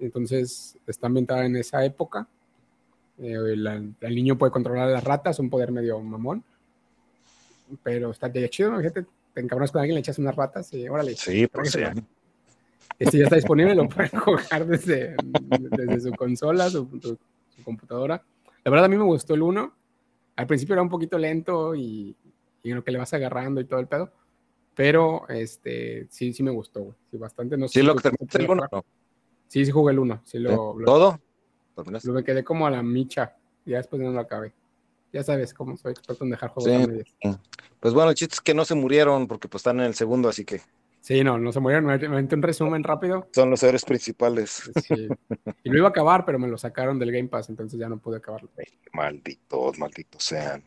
[0.00, 2.26] Entonces está ambientada en esa época.
[3.18, 3.34] Eh,
[4.00, 6.44] el niño puede controlar a las ratas, un poder medio mamón.
[7.82, 8.78] Pero está de chido, ¿no?
[8.78, 11.14] Fíjate, te encabronas con alguien, le echas unas ratas y órale.
[11.16, 11.80] Sí, pues sí.
[12.98, 15.16] Este ya está disponible, lo pueden jugar desde,
[15.70, 17.18] desde su consola, su, su-
[17.54, 18.22] su computadora.
[18.64, 19.72] La verdad, a mí me gustó el 1.
[20.36, 22.14] Al principio era un poquito lento y,
[22.62, 24.12] y en lo que le vas agarrando y todo el pedo.
[24.74, 26.94] Pero este, sí, sí me gustó, güey.
[27.10, 27.56] Sí, bastante.
[27.56, 28.68] No sé ¿Sí si lo que terminaste el puedes uno?
[28.68, 28.84] jugar.
[28.84, 28.84] No.
[29.48, 30.20] Sí, sí jugué el 1.
[30.24, 30.54] Sí lo, ¿Eh?
[30.80, 31.20] lo- ¿Todo?
[31.76, 32.08] ¿Terminaste?
[32.08, 33.36] lo me quedé como a la micha.
[33.64, 34.52] Ya después no lo acabé.
[35.12, 36.82] Ya sabes cómo soy experto en dejar juegos Sí.
[36.82, 37.14] a medias.
[37.80, 40.28] Pues bueno, el chiste es que no se murieron porque pues están en el segundo,
[40.28, 40.60] así que
[41.00, 41.86] Sí, no, no se murieron.
[41.86, 43.28] Me aventé un resumen rápido.
[43.32, 44.68] son los héroes principales.
[44.84, 45.06] Sí.
[45.62, 47.98] Y lo iba a acabar, pero me lo sacaron del Game Pass, entonces ya no
[47.98, 48.50] pude acabarlo.
[48.92, 50.64] Malditos, malditos sean.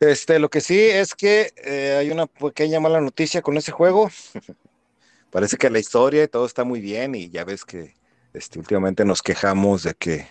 [0.00, 4.10] Este, lo que sí es que eh, hay una pequeña mala noticia con ese juego.
[5.30, 7.94] Parece que la historia y todo está muy bien y ya ves que
[8.32, 10.26] este, últimamente nos quejamos de que,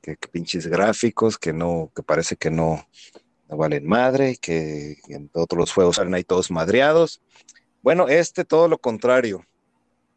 [0.00, 2.86] que- que pinches gráficos, que no, que parece que no,
[3.48, 7.20] no valen madre, que en todos los juegos salen ahí todos madreados.
[7.82, 9.44] Bueno, este todo lo contrario.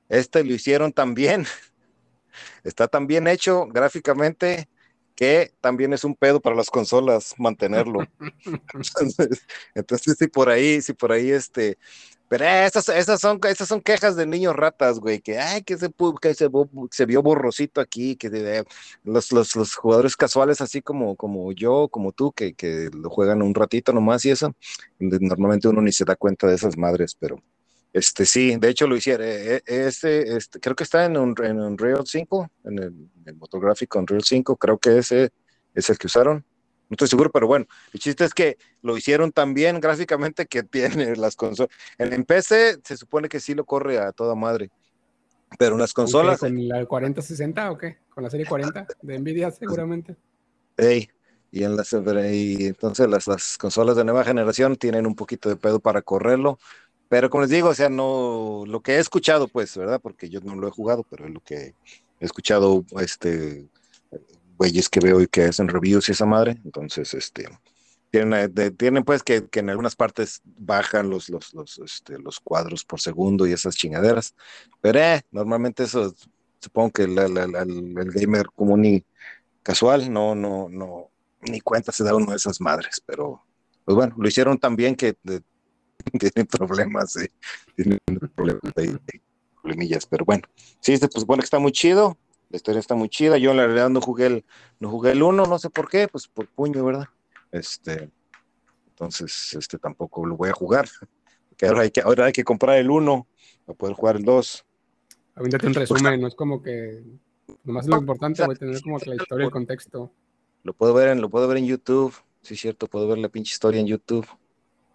[0.09, 1.45] Este lo hicieron tan bien,
[2.63, 4.69] está tan bien hecho gráficamente
[5.15, 7.99] que también es un pedo para las consolas mantenerlo.
[8.73, 11.77] Entonces, entonces si por ahí, si por ahí este,
[12.27, 15.77] pero eh, esas, esas son, esas son quejas de niños ratas, güey, que ay, que
[15.77, 15.89] se,
[16.21, 16.49] que se,
[16.91, 18.65] se vio borrosito aquí, que de-
[19.03, 23.41] los, los, los jugadores casuales así como, como yo, como tú, que, que lo juegan
[23.41, 24.53] un ratito nomás y eso,
[24.99, 27.41] normalmente uno ni se da cuenta de esas madres, pero
[27.93, 31.33] este sí, de hecho lo hicieron, eh, eh, este, este, creo que está en, un,
[31.43, 35.29] en Unreal 5, en el, el motográfico Unreal 5, creo que ese
[35.73, 36.43] es el que usaron.
[36.89, 40.63] No estoy seguro, pero bueno, el chiste es que lo hicieron tan bien gráficamente que
[41.03, 41.71] tiene las consolas.
[41.97, 44.69] En, en PC se supone que sí lo corre a toda madre,
[45.57, 46.39] pero en las ¿Con consolas?
[46.39, 47.97] ¿Con la 4060 o qué?
[48.09, 50.15] ¿Con la serie 40 de Nvidia seguramente?
[50.77, 51.09] ey,
[51.51, 55.55] y, en las, y entonces las, las consolas de nueva generación tienen un poquito de
[55.55, 56.59] pedo para correrlo,
[57.07, 60.01] pero como les digo, o sea, no, lo que he escuchado, pues, ¿verdad?
[60.01, 61.75] Porque yo no lo he jugado, pero es lo que
[62.19, 63.67] he escuchado, este,
[64.57, 67.47] güeyes que veo y que hacen reviews y esa madre, entonces, este,
[68.11, 72.17] tienen, eh, de- tienen pues que, que en algunas partes bajan los, los, los, este,
[72.19, 74.35] los cuadros por segundo y esas chingaderas,
[74.81, 76.13] pero eh, normalmente eso,
[76.61, 79.05] supongo que la- la- la- el gamer común y
[79.63, 83.41] casual no, no, no, ni cuenta se da uno de esas madres, pero
[83.85, 85.43] pues bueno, lo hicieron tan bien que de-
[86.19, 87.31] tienen problemas, eh,
[87.75, 87.99] tienen
[88.35, 88.95] problemas ahí,
[89.61, 90.43] problemillas, pero bueno,
[90.79, 92.17] sí, pues, que está muy chido,
[92.55, 94.45] la historia está muy chida, yo en la realidad no jugué el,
[94.79, 97.05] no jugué el uno, no sé por qué, pues por puño, ¿verdad?
[97.51, 98.09] Este,
[98.87, 100.87] entonces, este tampoco lo voy a jugar,
[101.49, 103.27] porque ahora hay que, ahora hay que comprar el uno
[103.65, 104.65] para poder jugar el dos.
[105.35, 107.03] Avéntate un resumen, no es como que.
[107.65, 110.13] Nomás lo importante, voy a tener como que la historia, el contexto.
[110.63, 113.27] Lo puedo ver en, lo puedo ver en YouTube, sí es cierto, puedo ver la
[113.27, 114.25] pinche historia en YouTube.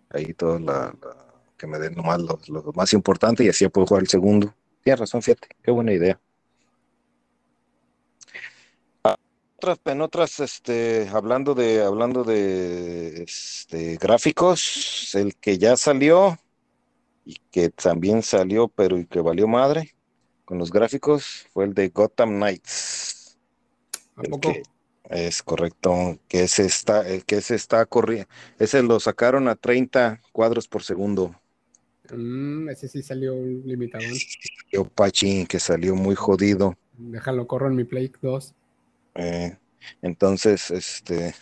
[0.09, 1.27] Ahí todo la, la-
[1.59, 4.55] que me den nomás lo, lo más importante y así puedo jugar el segundo.
[4.83, 6.19] Tienes razón, fíjate, qué buena idea.
[9.05, 9.17] Ah,
[9.61, 16.39] otras, en otras, este, hablando de, hablando de este, gráficos, el que ya salió
[17.27, 19.95] y que también salió, pero y que valió madre
[20.47, 23.39] con los gráficos, fue el de Gotham Knights.
[24.17, 24.53] ¿A poco?
[25.11, 30.69] es correcto, que ese está, que ese está corriendo, ese lo sacaron a 30 cuadros
[30.69, 31.35] por segundo.
[32.11, 34.05] Mm, ese sí salió limitado.
[34.73, 36.77] Yo Pachín, que salió muy jodido.
[36.97, 38.55] Déjalo, corro en mi Play 2.
[39.15, 39.57] Eh,
[40.03, 41.35] entonces, este.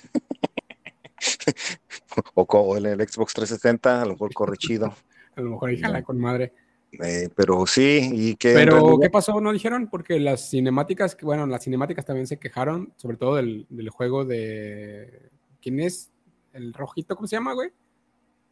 [2.34, 4.94] o, en el Xbox 360, a lo mejor corre chido.
[5.36, 6.52] A lo mejor jala con madre.
[7.00, 8.54] Eh, pero sí, y que.
[8.54, 9.40] Pero, ¿qué pasó?
[9.40, 9.88] ¿No dijeron?
[9.88, 15.30] Porque las cinemáticas, bueno, las cinemáticas también se quejaron, sobre todo del, del juego de.
[15.62, 16.10] ¿Quién es?
[16.52, 17.70] El rojito, ¿cómo se llama, güey?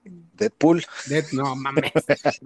[0.05, 0.85] Deadpool.
[1.09, 1.91] Dead, no mames.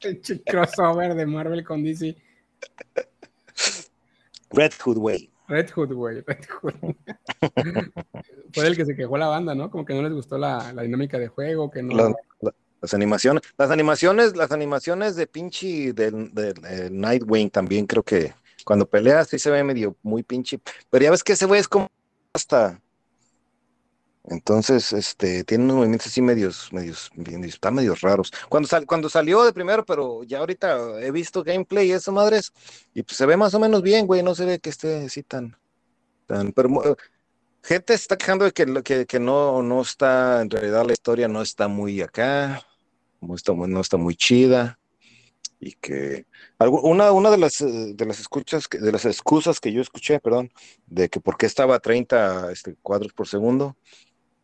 [0.00, 2.16] el crossover de Marvel con DC.
[4.50, 5.30] Red Hood, güey.
[5.48, 6.22] Red Hood, güey.
[6.22, 6.74] Red Hood.
[8.52, 9.70] Fue el que se quejó la banda, ¿no?
[9.70, 12.14] Como que no les gustó la, la dinámica de juego, que no.
[12.80, 18.88] las animaciones, las animaciones, las animaciones de pinche del, de, Nightwing también creo que cuando
[18.88, 20.58] peleas sí se ve medio muy pinche.
[20.90, 21.88] Pero ya ves que ese güey es como
[22.32, 22.80] hasta
[24.28, 27.10] entonces, este, tiene unos movimientos así medios, medios,
[27.44, 28.32] están medios raros.
[28.48, 32.52] Cuando, sal, cuando salió de primero, pero ya ahorita he visto gameplay y eso, madres,
[32.92, 35.22] y pues se ve más o menos bien, güey, no se ve que esté así
[35.22, 35.56] tan,
[36.26, 36.96] tan, pero
[37.62, 41.40] gente está quejando de que, que, que no, no está, en realidad la historia no
[41.40, 42.62] está muy acá,
[43.20, 44.76] no está, no está muy chida,
[45.60, 46.26] y que
[46.58, 50.52] una, una de las de las escuchas de las excusas que yo escuché, perdón,
[50.86, 53.76] de que por qué estaba a 30 este, cuadros por segundo,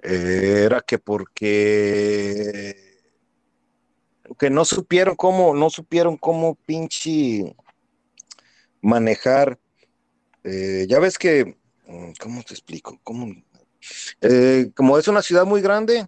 [0.03, 2.93] eh, era que porque
[4.39, 7.55] que no supieron cómo, no supieron cómo pinche
[8.81, 9.59] manejar.
[10.45, 12.99] Eh, ya ves que, mm, ¿cómo te explico?
[14.21, 16.07] Eh, como es una ciudad muy grande,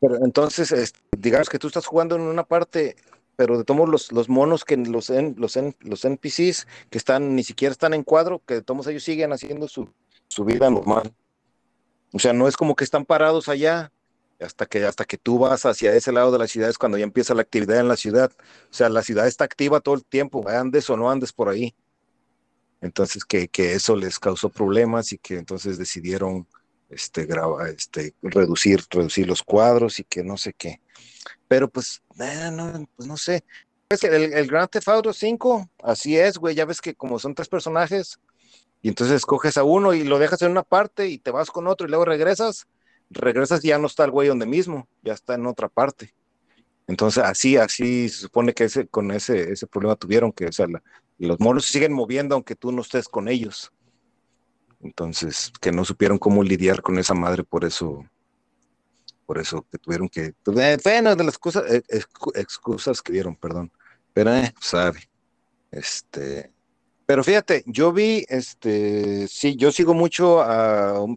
[0.00, 2.96] pero entonces, digamos que tú estás jugando en una parte,
[3.36, 7.72] pero de todos los, los monos que los, los, los NPCs que están, ni siquiera
[7.72, 9.88] están en cuadro, que de todos ellos siguen haciendo su,
[10.28, 11.14] su vida normal.
[12.12, 13.92] O sea, no es como que están parados allá
[14.40, 17.04] hasta que, hasta que tú vas hacia ese lado de la ciudad es cuando ya
[17.04, 18.30] empieza la actividad en la ciudad.
[18.70, 21.74] O sea, la ciudad está activa todo el tiempo, andes o no andes por ahí.
[22.80, 26.46] Entonces, que, eso les causó problemas y que entonces decidieron
[26.88, 30.80] este, graba, este, reducir, reducir los cuadros y que no sé qué.
[31.48, 33.44] Pero pues, eh, no, pues no sé.
[33.90, 36.54] El, el Grand Theft Auto 5, así es, güey.
[36.54, 38.20] Ya ves que como son tres personajes,
[38.82, 41.66] y entonces escoges a uno y lo dejas en una parte y te vas con
[41.66, 42.68] otro y luego regresas,
[43.10, 46.14] regresas y ya no está el güey donde mismo, ya está en otra parte.
[46.86, 50.66] Entonces así, así se supone que ese, con ese, ese problema tuvieron, que o sea,
[51.18, 53.72] los monos siguen moviendo aunque tú no estés con ellos.
[54.80, 58.04] Entonces, que no supieron cómo lidiar con esa madre, por eso,
[59.26, 61.82] por eso que tuvieron que, eh, bueno, de las excusas, eh,
[62.34, 63.72] excusas que dieron, perdón,
[64.12, 65.10] pero eh, sabe,
[65.72, 66.52] este,
[67.08, 71.16] pero fíjate, yo vi, este, sí, yo sigo mucho a un,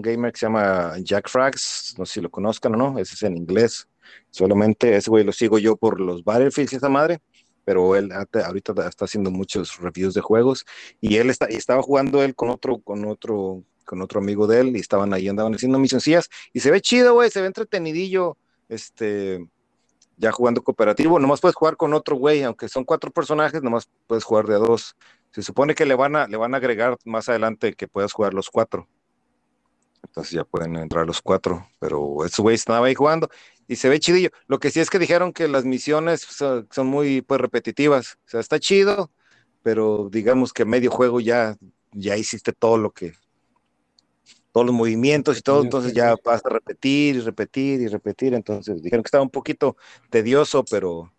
[0.00, 3.22] gamer que se llama Jack Frags, no sé si lo conozcan o no, ese es
[3.24, 3.88] en inglés,
[4.30, 7.18] solamente ese güey lo sigo yo por los Battlefields y esa madre,
[7.62, 10.64] pero él ahorita está haciendo muchos reviews de juegos
[10.98, 14.60] y él está, y estaba jugando él con otro, con otro, con otro amigo de
[14.60, 18.38] él y estaban ahí, andaban haciendo misioncillas y se ve chido, güey, se ve entretenidillo,
[18.70, 19.46] este,
[20.16, 24.24] ya jugando cooperativo, nomás puedes jugar con otro güey, aunque son cuatro personajes, nomás puedes
[24.24, 24.96] jugar de a dos.
[25.30, 28.32] Se supone que le van a, le van a agregar más adelante que puedas jugar
[28.32, 28.88] los cuatro.
[30.02, 33.28] Entonces ya pueden entrar los cuatro, pero ese güey estaba ahí jugando
[33.68, 34.30] y se ve chidillo.
[34.46, 38.18] Lo que sí es que dijeron que las misiones son, muy pues, repetitivas.
[38.26, 39.10] O sea, está chido,
[39.62, 41.56] pero digamos que medio juego ya,
[41.92, 43.14] ya hiciste todo lo que,
[44.56, 48.82] todos los movimientos y todo, entonces ya vas a repetir y repetir y repetir, entonces
[48.82, 49.76] dijeron que estaba un poquito
[50.08, 51.12] tedioso, pero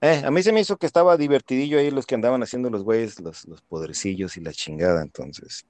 [0.00, 2.82] eh, a mí se me hizo que estaba divertidillo ahí los que andaban haciendo los
[2.82, 5.64] güeyes, los, los poderecillos y la chingada, entonces,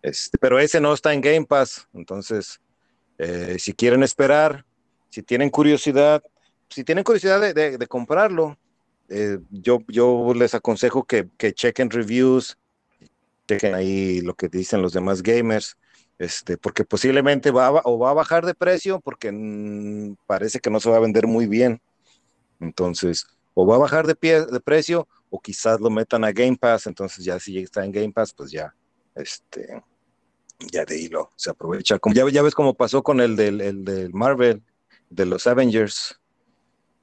[0.00, 2.62] este, pero ese no está en Game Pass, entonces,
[3.18, 4.64] eh, si quieren esperar,
[5.10, 6.22] si tienen curiosidad,
[6.70, 8.56] si tienen curiosidad de, comprarlo,
[9.10, 12.56] eh, yo, yo les aconsejo que, que chequen reviews,
[13.46, 15.76] chequen ahí lo que dicen los demás gamers,
[16.18, 20.70] este, porque posiblemente va a, o va a bajar de precio porque mm, parece que
[20.70, 21.80] no se va a vender muy bien.
[22.60, 26.56] Entonces, o va a bajar de, pie, de precio o quizás lo metan a Game
[26.56, 28.74] Pass, entonces ya si está en Game Pass, pues ya,
[29.14, 29.82] este,
[30.70, 31.98] ya de hilo, se aprovecha.
[31.98, 34.62] Como, ya, ya ves cómo pasó con el del, el del Marvel,
[35.08, 36.20] de los Avengers.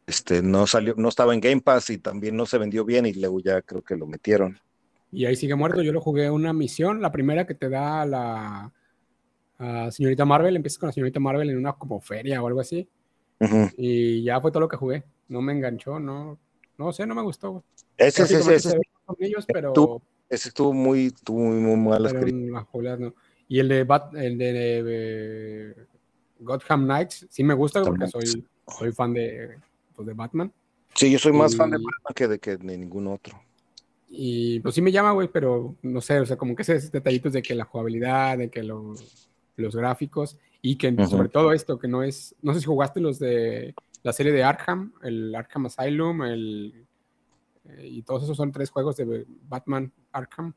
[0.06, 3.14] Este, no salió, no estaba en Game Pass y también no se vendió bien y
[3.14, 4.60] luego ya creo que lo metieron.
[5.12, 5.82] y ahí sigue muerto.
[5.82, 8.72] Yo lo jugué una misión, la primera que te da la
[9.92, 12.88] señorita Marvel, empiezas con la señorita Marvel en una como feria o algo así.
[13.78, 15.04] Y ya fue todo lo que jugué.
[15.28, 16.40] No me enganchó, no,
[16.78, 17.64] no sé, no me gustó.
[17.98, 18.80] Ese, ese, ese, ese,
[19.54, 23.14] pero, ese estuvo muy, estuvo muy, muy mal escrito.
[23.48, 25.76] Y el de, Bat, el de, de,
[26.40, 29.58] Gotham Knights sí me gusta porque soy, soy fan de,
[29.96, 30.54] pues, de Batman.
[30.94, 33.42] Sí, yo soy más fan de Batman que de, que de ningún otro.
[34.08, 37.34] Y pues sí me llama, güey, pero no sé, o sea, como que esos detallitos
[37.34, 39.29] de que la jugabilidad, de que los,
[39.62, 43.20] los gráficos y que sobre todo esto, que no es, no sé si jugaste los
[43.20, 46.86] de la serie de Arkham, el Arkham Asylum, el,
[47.66, 50.54] eh, y todos esos son tres juegos de Batman Arkham.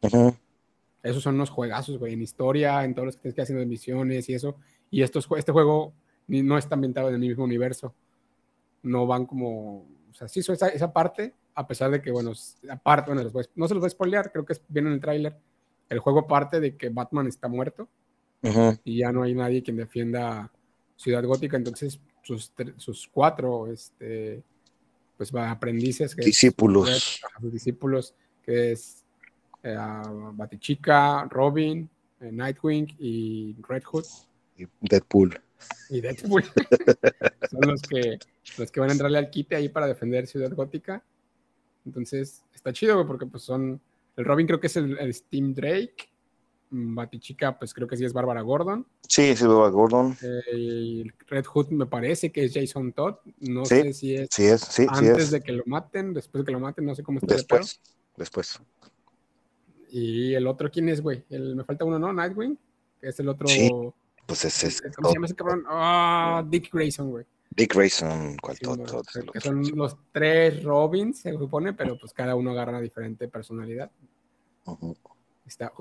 [1.03, 4.29] Esos son unos juegazos, güey, en historia, en todos los que tienes que hacer misiones
[4.29, 4.57] y eso.
[4.91, 5.95] Y estos, este juego
[6.29, 7.95] no está ambientado en el mismo universo.
[8.83, 12.33] No van como, o sea, sí, esa, esa parte, a pesar de que, bueno,
[12.71, 15.37] aparte, bueno, no se los voy a spoilear, creo que es bien en el tráiler.
[15.89, 17.89] El juego parte de que Batman está muerto
[18.85, 20.51] y ya no hay nadie quien defienda
[20.97, 24.43] Ciudad Gótica, entonces sus, sus cuatro este,
[25.17, 27.21] pues, aprendices, discípulos.
[27.41, 29.05] sus discípulos, que es
[29.63, 29.77] eh,
[30.35, 31.89] Batichica, Robin,
[32.21, 34.05] eh, Nightwing y Red Hood.
[34.57, 35.41] Y Deadpool.
[35.91, 36.45] Y Deadpool.
[37.51, 38.19] Son los que,
[38.59, 41.05] los que van a entrarle al quite ahí para defender Ciudad Gótica.
[41.85, 43.81] Entonces, está chido, porque pues son.
[44.17, 46.12] El Robin creo que es el, el Steam Drake.
[46.73, 48.87] Batichica, pues creo que sí es Bárbara Gordon.
[49.07, 50.17] Sí, es Bárbara Gordon.
[50.23, 53.17] Eh, Red Hood me parece que es Jason Todd.
[53.41, 56.53] No sé si es, sí es sí, antes de que lo maten, después de que
[56.53, 57.35] lo maten, no sé cómo está.
[57.35, 57.81] Después,
[58.17, 58.61] después.
[59.91, 61.23] Y el otro, ¿quién es, güey?
[61.29, 62.13] me falta uno, ¿no?
[62.13, 62.59] Nightwing,
[63.01, 63.47] que es el otro.
[64.27, 64.83] Pues ese es.
[64.97, 65.65] ¿Cómo se llama ese cabrón?
[65.69, 67.27] Ah, Dick Grayson, güey.
[67.55, 72.53] Dick Grayson, ¿cuál todo, que son los tres Robins, se supone, pero pues cada uno
[72.53, 73.91] agarra una diferente personalidad.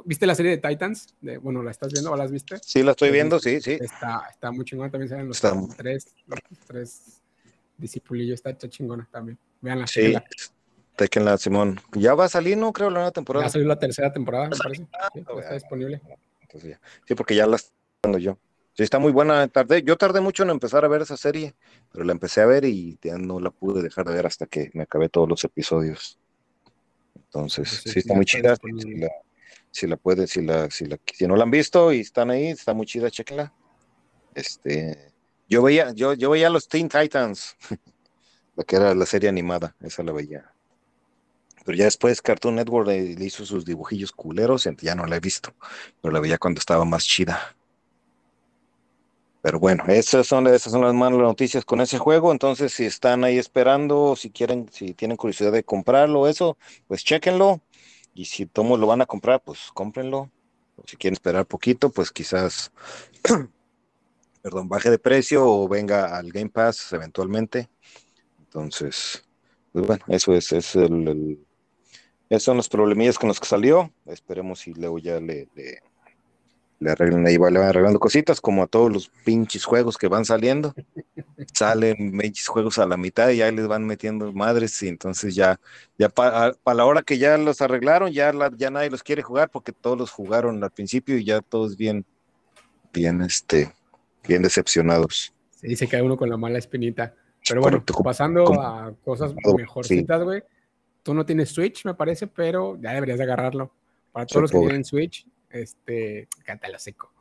[0.05, 1.15] ¿Viste la serie de Titans?
[1.21, 2.55] De, bueno, ¿la estás viendo o la has visto?
[2.61, 3.77] Sí, la estoy viendo, sí, sí.
[3.79, 5.41] Está, está muy chingona, también salen los
[5.75, 7.21] tres, los tres
[7.77, 9.37] discipulillos, está chingona también.
[9.61, 9.87] Veanla.
[9.87, 10.13] Sí,
[11.15, 11.79] la Simón.
[11.93, 12.71] Ya va a salir, ¿no?
[12.73, 13.45] Creo, la nueva temporada.
[13.45, 14.87] Ya salió la tercera temporada, me parece.
[15.13, 16.01] Sí, está disponible.
[17.07, 18.37] Sí, porque ya la estoy yo.
[18.73, 19.47] Sí, está muy buena.
[19.47, 21.55] Tardé, yo tardé mucho en empezar a ver esa serie,
[21.91, 24.71] pero la empecé a ver y ya no la pude dejar de ver hasta que
[24.73, 26.17] me acabé todos los episodios.
[27.15, 28.55] Entonces, pues sí, está muy chida
[29.71, 32.47] si la puede, si la, si la, si no la han visto y están ahí,
[32.47, 33.53] está muy chida, chequenla.
[34.35, 35.13] Este,
[35.49, 37.55] yo veía, yo, yo veía los Teen Titans,
[38.55, 40.53] la que era la serie animada, esa la veía.
[41.65, 45.53] Pero ya después Cartoon Network le, hizo sus dibujillos culeros, ya no la he visto,
[46.01, 47.55] pero la veía cuando estaba más chida.
[49.41, 52.31] Pero bueno, esas son, esas son las malas noticias con ese juego.
[52.31, 56.57] Entonces, si están ahí esperando, si quieren, si tienen curiosidad de comprarlo, eso,
[56.87, 57.59] pues chequenlo.
[58.13, 60.29] Y si todos lo van a comprar, pues cómprenlo.
[60.85, 62.71] si quieren esperar poquito, pues quizás,
[64.41, 67.69] perdón, baje de precio o venga al Game Pass eventualmente.
[68.39, 69.23] Entonces,
[69.71, 71.39] pues bueno, eso es, es el,
[72.29, 73.93] esos son los problemillas con los que salió.
[74.05, 75.49] Esperemos si luego ya le
[76.89, 80.73] arreglan ahí, le van arreglando cositas, como a todos los pinches juegos que van saliendo.
[81.53, 85.59] Salen pinches juegos a la mitad y ya les van metiendo madres, y entonces ya,
[85.97, 89.71] ya para la hora que ya los arreglaron, ya, ya nadie los quiere jugar porque
[89.71, 92.03] todos los jugaron al principio y ya todos bien,
[92.91, 93.71] bien, este,
[94.27, 95.33] bien decepcionados.
[95.61, 97.13] Sí, se cae uno con la mala espinita.
[97.47, 100.43] Pero bueno, pasando a cosas mejorcitas, güey.
[101.03, 103.71] Tú no tienes Switch, me parece, pero ya deberías de agarrarlo.
[104.11, 107.11] Para todos los que tienen Switch, este, cántalo seco.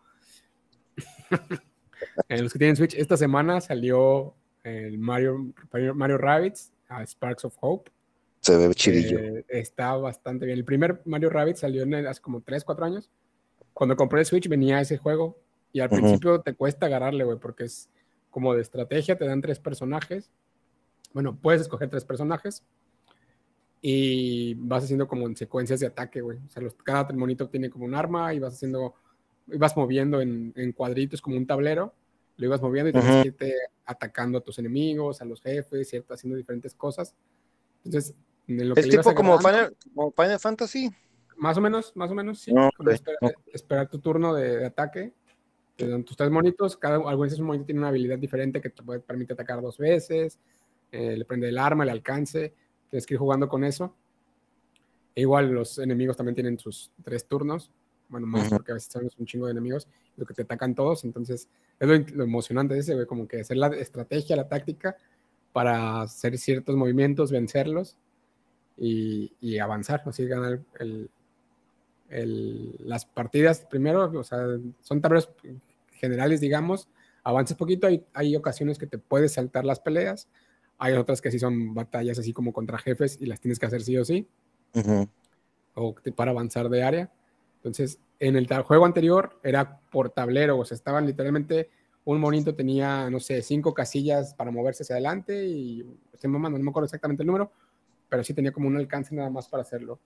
[2.29, 5.53] en los que tienen Switch, esta semana salió el Mario,
[5.95, 7.91] Mario Rabbits a Sparks of Hope.
[8.41, 9.19] Se ve chidillo.
[9.19, 10.59] Eh, está bastante bien.
[10.59, 13.11] El primer Mario Rabbits salió hace como 3, 4 años.
[13.73, 15.39] Cuando compré el Switch venía ese juego
[15.73, 17.89] y al principio te cuesta agarrarle, güey, porque es
[18.31, 20.31] como de estrategia, te dan tres personajes.
[21.13, 22.65] Bueno, puedes escoger tres personajes
[23.83, 26.39] y vas haciendo como en secuencias de ataque, güey.
[26.39, 28.95] O sea, cada monito tiene como un arma y vas haciendo,
[29.47, 31.95] y vas moviendo en, cuadritos como un tablero,
[32.37, 33.55] lo ibas moviendo y tienes que irte
[33.87, 36.15] atacando a tus enemigos, a los jefes, ¿cierto?
[36.15, 37.15] Haciendo diferentes cosas.
[37.85, 38.15] Entonces,
[38.47, 39.75] en lo que es tipo como Final,
[40.39, 40.91] Fantasy.
[41.37, 42.53] Más o menos, más o menos, sí.
[43.53, 45.15] esperar, tu turno de, ataque.
[46.05, 49.01] tus tres monitos, cada alguno de esos monitos tiene una habilidad diferente que te puede,
[49.01, 50.39] permite atacar dos veces,
[50.93, 52.53] eh, le prende el arma, el alcance
[52.91, 53.95] Tienes que ir jugando con eso.
[55.15, 57.71] E igual los enemigos también tienen sus tres turnos.
[58.09, 59.87] Bueno, más porque a veces son un chingo de enemigos,
[60.17, 61.05] lo que te atacan todos.
[61.05, 64.97] Entonces, es lo, emocionante de ese, güey, como que hacer la estrategia, la táctica
[65.53, 67.97] para hacer ciertos movimientos, vencerlos
[68.77, 71.11] y, y avanzar, así ganar el,
[72.81, 74.39] las partidas, primero, o sea,
[74.81, 75.31] son tableros
[75.93, 76.89] generales, digamos,
[77.23, 80.29] avances poquito, hay, hay ocasiones que te puedes saltar las peleas,
[80.81, 83.83] hay otras que sí son batallas así como contra jefes y las tienes que hacer
[83.83, 84.27] sí o sí,
[85.75, 87.13] o para avanzar de área.
[87.57, 91.69] Entonces, en el juego anterior era por tablero, o sea, estaban literalmente,
[92.07, 96.65] un monito tenía, no sé, cinco casillas para moverse hacia adelante y, estoy mamando, no
[96.65, 97.53] me acuerdo exactamente el número,
[98.09, 100.01] pero sí tenía como un alcance nada más para hacerlo.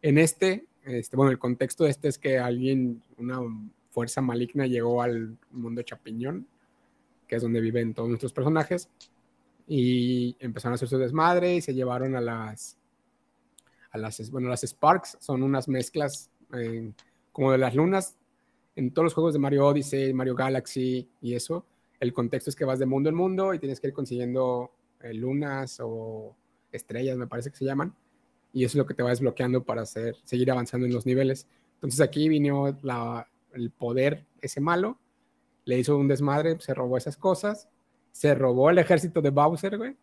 [0.00, 3.40] En este, este, bueno, el contexto de este es que alguien, una
[3.90, 6.46] fuerza maligna llegó al mundo Chapiñón,
[7.28, 8.88] que es donde viven todos nuestros personajes,
[9.66, 12.76] y empezaron a hacer su desmadre y se llevaron a las,
[13.90, 16.92] a las, bueno, las Sparks, son unas mezclas eh,
[17.32, 18.16] como de las lunas
[18.76, 21.64] en todos los juegos de Mario Odyssey, Mario Galaxy y eso.
[22.00, 25.14] El contexto es que vas de mundo en mundo y tienes que ir consiguiendo eh,
[25.14, 26.34] lunas o
[26.72, 27.94] estrellas, me parece que se llaman,
[28.52, 31.46] y eso es lo que te va desbloqueando para hacer, seguir avanzando en los niveles.
[31.74, 34.98] Entonces aquí vino el poder, ese malo,
[35.64, 37.68] le hizo un desmadre, se robó esas cosas,
[38.14, 39.96] se robó el ejército de Bowser, güey,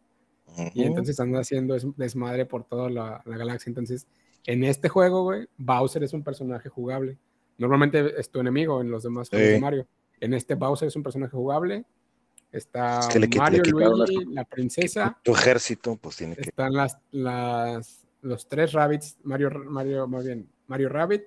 [0.73, 3.69] y entonces anda haciendo desmadre por toda la, galaxia.
[3.69, 4.05] Entonces,
[4.45, 7.17] en este juego, güey, Bowser es un personaje jugable.
[7.57, 9.87] Normalmente es tu enemigo en los demás juegos de Mario.
[10.19, 11.85] En este Bowser es un personaje jugable.
[12.51, 12.99] Está
[13.37, 15.17] Mario, Luigi, la princesa.
[15.23, 16.41] Tu ejército, pues tiene que.
[16.41, 21.23] Están las, las, los tres rabbits, Mario, Mario, más bien, Mario Rabbit,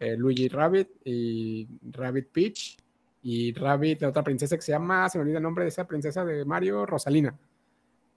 [0.00, 2.78] eh, Luigi Rabbit y Rabbit Peach.
[3.26, 5.86] Y Rabbit, la otra princesa que se llama, se me olvida el nombre de esa
[5.86, 7.34] princesa de Mario, Rosalina.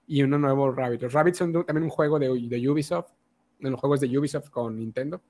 [0.06, 1.00] Y uno nuevo Rabbit.
[1.00, 3.10] Los Rabbits son también un juego de, de Ubisoft,
[3.58, 5.22] en los juegos de Ubisoft con Nintendo.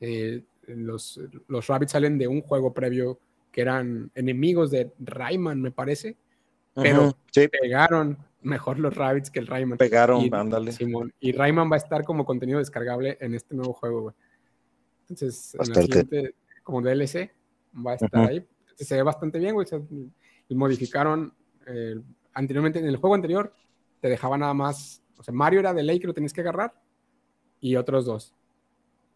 [0.00, 3.20] Eh, los, los Rabbits salen de un juego previo
[3.52, 6.16] que eran enemigos de Rayman, me parece,
[6.74, 9.76] pero pegaron mejor los Rabbits que el Rayman.
[9.76, 10.72] Pegaron, y, ándale.
[10.72, 14.14] Simón, y Rayman va a estar como contenido descargable en este nuevo juego, güey.
[15.02, 17.30] Entonces, en la siguiente, como DLC,
[17.86, 18.46] va a estar ahí.
[18.76, 19.66] Se ve bastante bien, güey.
[20.50, 21.32] modificaron
[21.66, 22.00] eh,
[22.34, 23.52] anteriormente, en el juego anterior,
[24.00, 26.72] te dejaba nada más, o sea, Mario era de ley que lo tenías que agarrar
[27.60, 28.34] y otros dos.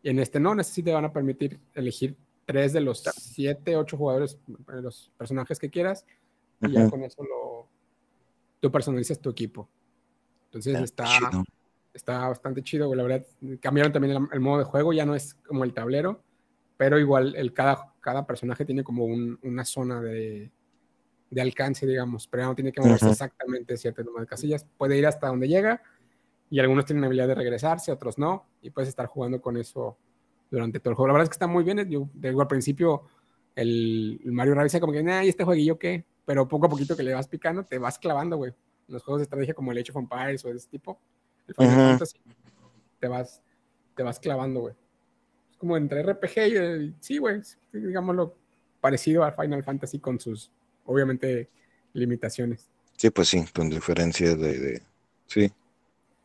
[0.03, 3.03] Y en este no, en este sí te van a permitir elegir tres de los
[3.17, 6.05] siete, ocho jugadores, eh, los personajes que quieras,
[6.61, 7.69] y ya con eso lo,
[8.61, 9.69] tú personalizas tu equipo.
[10.47, 11.07] Entonces está,
[11.95, 13.27] está bastante chido, La verdad,
[13.61, 16.23] cambiaron también el, modo de juego, ya no es como el tablero,
[16.77, 20.51] pero igual el, cada, cada personaje tiene como una zona de,
[21.31, 24.67] de, alcance, digamos, pero no tiene que moverse exactamente cierto número de casillas.
[24.77, 25.81] Puede ir hasta donde llega
[26.51, 29.97] y algunos tienen la habilidad de regresarse, otros no, y puedes estar jugando con eso
[30.51, 31.07] durante todo el juego.
[31.07, 31.89] La verdad es que está muy bien.
[31.89, 33.05] Yo digo, al principio
[33.55, 36.05] el, Mario Rabbids como que, ¿y este jueguillo qué?
[36.25, 38.53] Pero poco a poquito que le vas picando, te vas clavando, güey.
[38.89, 41.01] Los juegos de estrategia como el Age of Empires o de ese tipo,
[41.47, 42.19] el Final Fantasy,
[42.99, 43.43] te vas,
[43.95, 44.75] te vas clavando, güey.
[45.63, 47.41] Como entre RPG y, sí, güey,
[47.73, 48.35] digámoslo,
[48.81, 50.51] parecido al Final Fantasy con sus,
[50.87, 51.49] obviamente,
[51.93, 52.69] limitaciones.
[52.97, 54.83] Sí, pues sí, con diferencias de, de,
[55.29, 55.53] sí.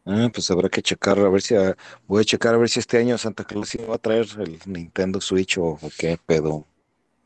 [0.07, 1.77] Ah, pues habrá que checar, a ver si ah,
[2.07, 4.57] voy a checar a ver si este año Santa Claus sí va a traer el
[4.65, 6.65] Nintendo Switch o, qué pedo.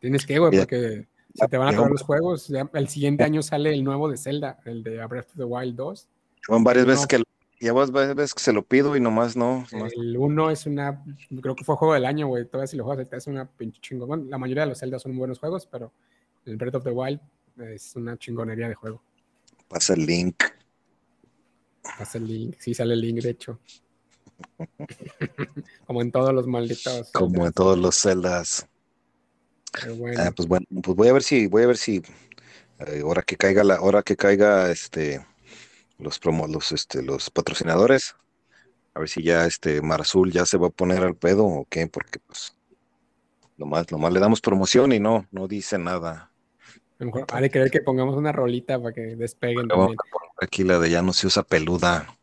[0.02, 2.52] tienes que, güey, porque se te van a acabar los juegos.
[2.74, 6.10] el siguiente año sale el nuevo de Zelda, el de Breath of the Wild 2.
[6.50, 7.24] Van varias veces que
[7.62, 9.66] ya varias veces que se lo pido y nomás no.
[9.72, 11.04] El 1 es una,
[11.42, 12.46] creo que fue juego del año, güey.
[12.46, 14.30] Todavía si lo juegas, es una pinche chingón.
[14.30, 15.94] la mayoría de los Zelda son buenos juegos, pero
[16.46, 17.22] el Breath of the Wild
[17.58, 19.04] es una chingonería de juego.
[19.68, 20.44] Pasa el link.
[21.84, 23.60] Pasa el link, sí sale el link, de hecho.
[25.86, 27.12] Como en todos los malditos.
[27.12, 28.68] Como en todos los celdas.
[30.18, 32.02] Ah, pues bueno, pues voy a ver si, voy a ver si
[32.80, 35.26] eh, ahora que caiga la, hora que caiga este
[36.02, 38.16] los promos, los este, los patrocinadores,
[38.94, 41.66] a ver si ya este Mar Azul ya se va a poner al pedo o
[41.70, 42.56] qué, porque pues
[43.58, 46.32] nomás, nomás le damos promoción y no, no dice nada.
[47.00, 49.68] A lo mejor ha de querer que pongamos una rolita para que despeguen.
[49.68, 49.98] También.
[50.42, 52.18] Aquí la de ya no se usa peluda.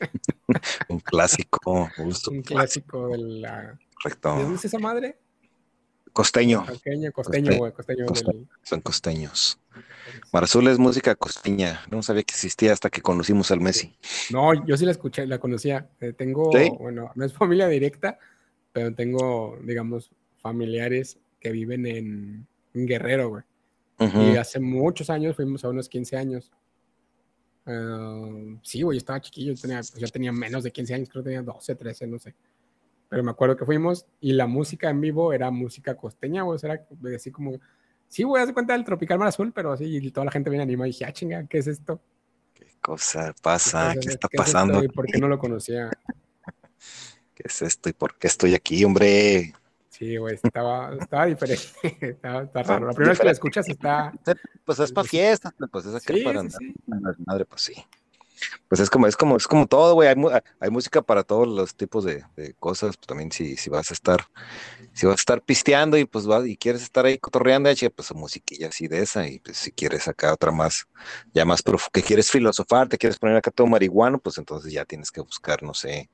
[0.88, 1.88] un clásico.
[1.98, 3.78] Un, clásico de la.
[4.02, 4.36] Correcto.
[4.36, 5.18] ¿De dónde es esa madre?
[6.16, 6.64] Costeño.
[6.64, 7.72] Costeño, costeño, güey.
[7.72, 8.06] Costeño,
[8.62, 9.58] Son costeños.
[10.32, 11.82] Marzul es música costeña.
[11.90, 13.94] No sabía que existía hasta que conocimos al Messi.
[14.30, 15.90] No, yo sí la escuché, la conocía.
[16.00, 18.18] Eh, tengo, bueno, no es familia directa,
[18.72, 20.10] pero tengo, digamos,
[20.40, 23.42] familiares que viven en Guerrero, güey.
[23.98, 26.50] Y hace muchos años, fuimos a unos 15 años.
[27.66, 31.22] Uh, sí, güey, yo estaba chiquillo, yo tenía, pues, tenía menos de 15 años, creo
[31.22, 32.34] que tenía 12, 13, no sé.
[33.08, 36.84] Pero me acuerdo que fuimos y la música en vivo era música costeña, güey, era
[37.14, 37.52] así como,
[38.08, 40.64] sí, güey, hace cuenta del Tropical Mar Azul, pero así, y toda la gente viene
[40.64, 42.00] animada y dije, ah, chinga, ¿qué es esto?
[42.52, 43.94] ¿Qué cosa pasa?
[44.00, 44.82] ¿Qué, está pasando?
[44.82, 45.90] ¿Y por qué no lo conocía?
[47.34, 49.52] ¿qué es esto y por qué estoy aquí, hombre?
[49.90, 51.64] Sí, güey, estaba, estaba diferente.
[52.00, 52.86] estaba, está raro.
[52.86, 54.12] La primera vez que la escuchas está.
[54.64, 56.74] Pues es para fiestas, pues es acá para sí,
[57.24, 57.74] madre, pues sí.
[58.68, 60.08] Pues es como, es como, es como todo, güey.
[60.08, 60.16] Hay,
[60.60, 62.96] hay, música para todos los tipos de, de, cosas.
[62.96, 64.26] Pues también si, si vas a estar,
[64.92, 68.88] si vas a estar pisteando y pues y quieres estar ahí cotorreando, pues musiquilla así
[68.88, 69.26] de esa.
[69.28, 70.86] Y pues si quieres acá otra más,
[71.32, 74.84] ya más prof que quieres filosofar, te quieres poner acá todo marihuano, pues entonces ya
[74.84, 76.10] tienes que buscar, no sé,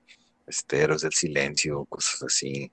[0.46, 2.70] esteros del silencio, cosas así.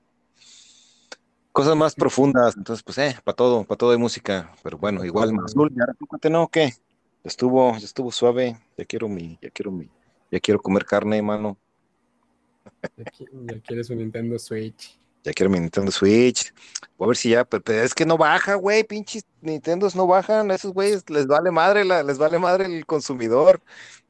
[1.51, 5.33] Cosas más profundas, entonces pues eh, para todo, para todo hay música, pero bueno, igual
[5.33, 5.53] más.
[5.55, 6.47] ¿Y no?
[6.47, 6.73] ¿Qué?
[7.23, 8.57] Estuvo, estuvo suave.
[8.77, 9.89] Ya quiero mi, ya quiero mi,
[10.31, 11.57] ya quiero comer carne, mano.
[12.97, 14.97] Ya, quieres un Nintendo Switch.
[15.23, 16.53] Ya quiero mi Nintendo Switch.
[16.97, 20.51] Voy a ver si ya, pero, es que no baja, güey, pinches Nintendos no bajan,
[20.51, 23.61] a esos güeyes les vale madre, la, les vale madre el consumidor.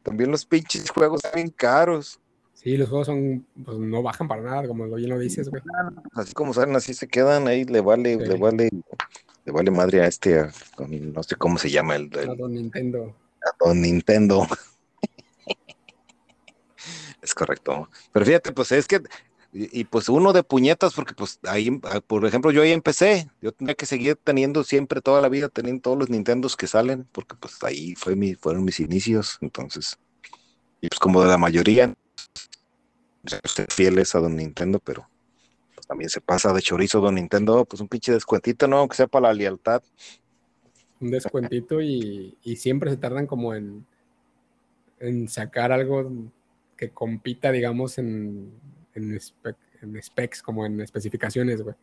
[0.03, 2.19] También los pinches juegos son bien caros.
[2.53, 5.61] Sí, los juegos son, pues no bajan para nada, como bien lo dices, güey.
[6.13, 8.69] Así como salen, así se quedan, ahí le vale, le vale
[9.49, 10.45] le vale madre a este,
[10.77, 12.11] no sé cómo se llama el.
[12.17, 13.15] a Don Nintendo.
[13.41, 14.47] A Don Nintendo.
[17.21, 17.89] es correcto.
[18.11, 19.01] Pero fíjate, pues es que,
[19.51, 23.51] y, pues uno de puñetas, porque pues ahí, ah, por ejemplo, yo ahí empecé, yo
[23.51, 27.35] tenía que seguir teniendo siempre toda la vida, teniendo todos los Nintendos que salen, porque
[27.35, 29.97] pues ahí fue mi, fueron mis inicios, entonces,
[30.79, 31.95] y pues como de la mayoría,
[33.69, 35.09] fieles a Don Nintendo, pero
[35.89, 38.87] también se pasa de chorizo Don Nintendo, pues un pinche descuentito, ¿no?
[38.87, 39.81] Que sea para la lealtad.
[41.01, 43.87] Un descuentito y, siempre se tardan como en,
[44.99, 46.11] en sacar algo
[46.77, 48.51] que compita, digamos, en,
[48.93, 49.19] en,
[49.99, 51.75] specs, como en especificaciones, güey.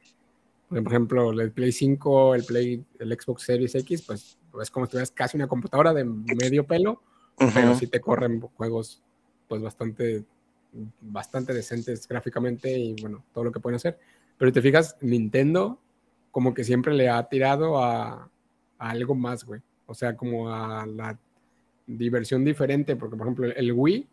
[0.69, 4.93] Por ejemplo, el Play 5, el Play, el Xbox Series X, pues es como si
[4.93, 7.03] tuvieras casi una computadora de medio pelo,
[7.37, 9.03] pero sí te corren juegos
[9.49, 10.25] pues bastante
[11.01, 13.99] bastante decentes gráficamente y bueno, todo lo que pueden hacer.
[14.39, 15.81] Pero te fijas, Nintendo
[16.37, 18.31] como que siempre le ha tirado a,
[18.77, 19.63] algo más, güey.
[19.87, 21.19] O sea, como a la
[21.87, 24.07] diversión diferente, porque por ejemplo el Wii,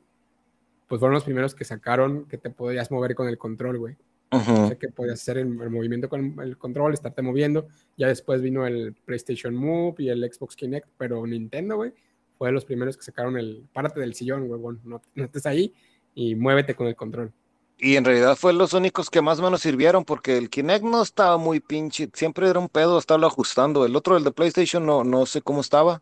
[0.87, 3.97] pues fueron los primeros que sacaron que te podías mover con el control, güey.
[4.29, 7.67] O sea, que podías hacer el, movimiento con el control, estarte moviendo.
[7.97, 11.91] Ya después vino el PlayStation Move y el Xbox Kinect, pero Nintendo, güey,
[12.37, 15.45] fue de los primeros que sacaron el párate del sillón, güey, bueno, no, no estés
[15.45, 15.73] ahí
[16.15, 17.33] y muévete con el control.
[17.77, 21.01] Y en realidad fue los únicos que más o menos sirvieron porque el Kinect no
[21.01, 23.85] estaba muy pinche, siempre era un pedo estarlo ajustando.
[23.85, 26.01] El otro, el de PlayStation, no, no sé cómo estaba,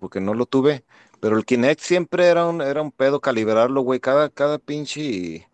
[0.00, 0.84] porque no lo tuve,
[1.20, 5.48] pero el Kinect siempre era un, era un pedo calibrarlo, güey, cada, cada pinche,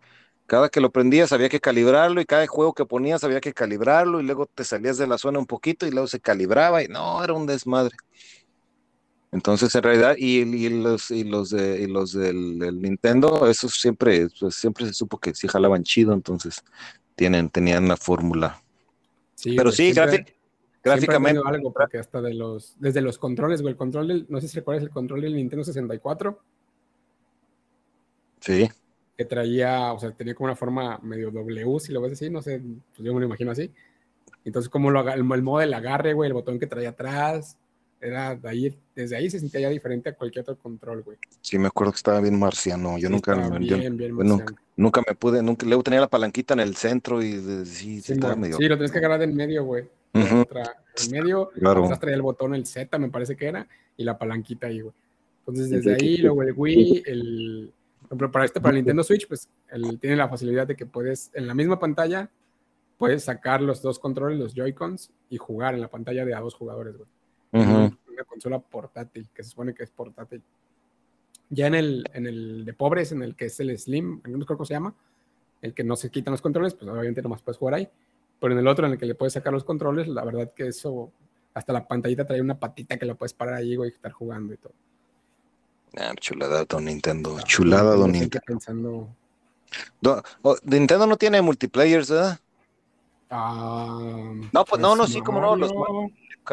[0.47, 4.19] cada que lo prendías había que calibrarlo y cada juego que ponías había que calibrarlo
[4.21, 7.23] y luego te salías de la zona un poquito y luego se calibraba y no,
[7.23, 7.95] era un desmadre.
[9.31, 14.55] Entonces, en realidad, y, los, y los, de, y los del, Nintendo, eso siempre, pues,
[14.55, 16.63] siempre se supo que sí jalaban chido, entonces
[17.15, 18.59] tienen, tenían la fórmula.
[19.35, 19.93] Sí, Pero sí,
[20.83, 21.41] gráficamente.
[21.45, 24.57] algo, porque hasta de los, desde los controles, güey, el control del, no sé si
[24.57, 26.39] recuerdas el control del Nintendo 64.
[28.39, 28.67] Sí.
[29.15, 32.41] Que traía, o sea, tenía como una forma medio W, si lo ves así, no
[32.41, 32.61] sé,
[32.95, 33.71] pues yo me lo imagino así.
[34.43, 37.57] Entonces, como lo, el, el modo del agarre, güey, el botón que traía atrás,
[38.01, 41.17] era de ahí, desde ahí se sentía ya diferente a cualquier otro control, güey.
[41.41, 42.97] Sí, me acuerdo que estaba bien marciano.
[42.97, 48.01] Yo nunca, nunca, me pude, nunca, luego tenía la palanquita en el centro y sí,
[48.01, 48.57] sí, estaba medio.
[48.57, 49.85] Sí, lo tenés que agarrar en medio, güey.
[50.13, 51.83] En medio, claro.
[51.83, 54.93] atrás traía el botón, el Z, me parece que era, y la palanquita ahí, güey.
[55.39, 57.73] Entonces, desde ahí, luego el Wii, el.
[58.09, 59.49] Pero para este, para el Nintendo Switch, pues
[59.99, 62.29] tiene la facilidad de que puedes, en la misma pantalla,
[62.97, 66.55] puedes sacar los dos controles, los Joy-Cons, y jugar en la pantalla de a dos
[66.55, 67.07] jugadores, güey
[67.51, 70.41] una consola portátil, que se supone que es portátil.
[71.49, 74.57] Ya en el, en el de pobres, en el que es el Slim, no creo
[74.57, 74.93] cómo se llama,
[75.61, 77.89] el que no se quitan los controles, pues obviamente nomás puedes jugar ahí.
[78.39, 80.67] Pero en el otro, en el que le puedes sacar los controles, la verdad que
[80.67, 81.11] eso,
[81.53, 84.53] hasta la pantallita trae una patita que la puedes parar ahí, güey, y estar jugando
[84.53, 84.73] y todo.
[85.97, 88.43] Ah, chulada Don Nintendo, ah, chulada Don Nintendo.
[88.45, 89.09] Pensando...
[90.41, 92.39] Oh, Nintendo no tiene multiplayers, ¿verdad?
[93.29, 95.71] Ah, no, pues no, no, sí, como no, los,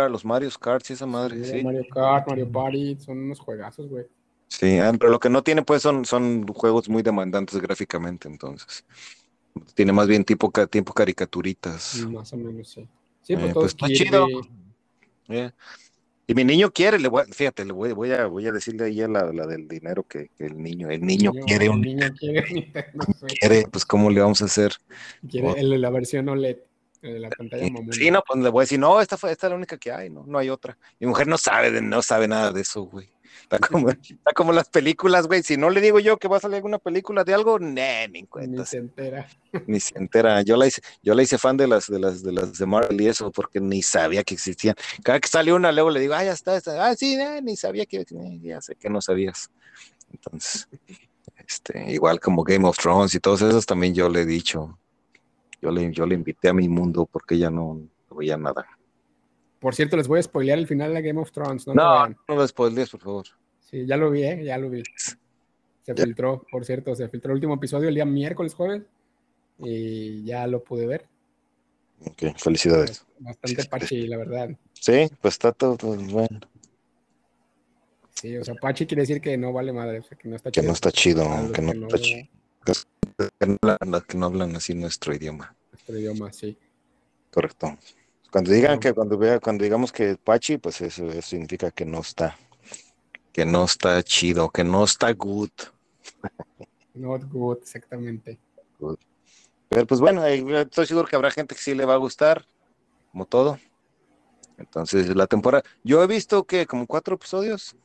[0.09, 1.45] los Mario Kart y esa madre.
[1.45, 4.05] Sí, Mario Kart, Mario Party, son unos juegazos, güey.
[4.49, 8.85] Sí, ah, pero lo que no tiene, pues, son, son juegos muy demandantes gráficamente, entonces.
[9.75, 12.07] Tiene más bien tipo, tipo caricaturitas.
[12.11, 12.89] Más o menos, sí.
[13.23, 14.27] Sí, eh, pues, está chido.
[16.29, 19.01] Y mi niño quiere, le voy, fíjate, le voy, voy, a, voy a decirle ahí
[19.01, 21.85] a la, la del dinero que, el niño, el niño, quiere un.
[21.85, 22.73] El niño quiere,
[23.41, 24.73] quiere, pues, ¿cómo le vamos a hacer?
[25.29, 26.59] Quiere la versión OLED
[27.13, 29.51] de la pantalla Sí, no, pues le voy a decir, no, esta fue, esta es
[29.51, 30.77] la única que hay, no, no hay otra.
[31.01, 33.11] Mi mujer no sabe, no sabe nada de eso, güey.
[33.43, 35.43] Está como, está como las películas, güey.
[35.43, 38.25] Si no le digo yo que va a salir alguna película de algo, nah, ni
[38.25, 38.61] cuenta.
[38.61, 39.29] Ni se entera.
[39.67, 40.43] Ni se entera.
[40.43, 43.01] Yo la hice, yo la hice fan de las de las de las de Marvel
[43.01, 44.75] y eso, porque ni sabía que existían.
[45.03, 46.87] Cada que sale una, luego le digo, ah, ya está, está.
[46.87, 49.51] ah, sí, eh, ni sabía que, eh, ya sé que no sabías.
[50.13, 50.69] Entonces,
[51.47, 54.79] este, igual como Game of Thrones y todos esos también yo le he dicho.
[55.63, 57.75] Yo le, yo le invité a mi mundo porque ya no,
[58.11, 58.67] no veía nada.
[59.59, 61.67] Por cierto, les voy a spoilear el final de Game of Thrones.
[61.67, 62.17] No, No, lo no, vean.
[62.29, 63.27] lo spoilees, por favor.
[63.61, 64.45] Sí, ya lo vi, ¿eh?
[64.45, 64.83] ya lo vi.
[65.83, 68.83] Se filtró, por cierto, se filtró el último episodio el día miércoles, jueves.
[69.59, 71.07] Y ya lo pude ver.
[72.05, 73.07] Ok, felicidades.
[73.19, 74.51] Bastante pachi, la verdad.
[74.75, 76.41] Sí, pues está todo, todo bueno.
[78.15, 80.51] Sí, o sea, pachi quiere decir que no vale madre, o sea, que no está
[80.51, 80.67] Que chido.
[80.69, 82.29] no está chido, que no está chido.
[82.65, 82.73] Que no
[83.41, 85.55] hablan, que no hablan así nuestro idioma.
[85.73, 86.57] Nuestro idioma, sí.
[87.31, 87.77] Correcto.
[88.31, 92.01] Cuando digan que, cuando vea, cuando digamos que Pachi, pues eso, eso significa que no
[92.01, 92.37] está,
[93.33, 95.51] que no está chido, que no está good.
[96.95, 98.39] Not good, exactamente.
[99.69, 102.47] Pero pues bueno, estoy seguro que habrá gente que sí le va a gustar,
[103.13, 103.59] como todo.
[104.59, 107.77] Entonces, la temporada, yo he visto que como cuatro episodios,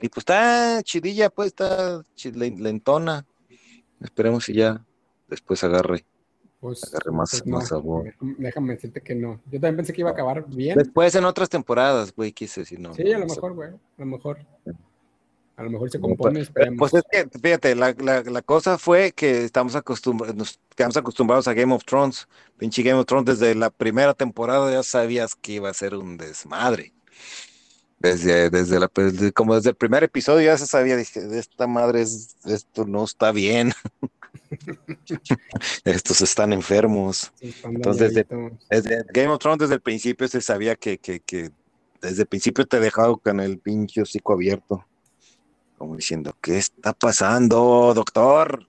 [0.00, 2.02] y pues está chidilla, pues está
[2.34, 3.26] lentona.
[4.00, 4.84] Esperemos si ya
[5.28, 6.04] después agarre.
[6.60, 8.14] Pues, Agarre más- pues más sabor.
[8.20, 9.40] Déjame- decirte que no.
[9.46, 10.76] Yo también pensé que iba a acabar bien.
[10.76, 12.92] Después en otras temporadas, güey, quise decir, no.
[12.94, 13.70] Sí, a lo mejor, güey.
[13.70, 14.38] A lo mejor.
[15.56, 16.78] A lo mejor se compone, Pero, esperemos.
[16.78, 21.48] Pues es que, fíjate, la, la, la cosa fue que estamos acostumbrados, nos quedamos acostumbrados
[21.48, 22.28] a Game of Thrones.
[22.58, 26.16] Pinche Game of Thrones, desde la primera temporada ya sabías que iba a ser un
[26.16, 26.92] desmadre.
[28.00, 32.00] Desde, desde la, desde- como desde el primer episodio ya se sabía, dije, esta madre,
[32.00, 33.72] es, esto no está bien.
[35.84, 37.30] Estos están enfermos.
[37.36, 38.14] Sí, entonces.
[38.70, 41.50] Desde Game of Thrones, desde el principio se sabía que, que, que
[42.00, 44.84] desde el principio te dejaba con el pinche hocico abierto.
[45.76, 48.66] Como diciendo, ¿qué está pasando, doctor?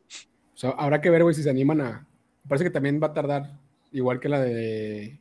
[0.53, 2.07] O sea, habrá que ver, güey, si se animan a.
[2.47, 3.57] Parece que también va a tardar,
[3.91, 5.19] igual que la de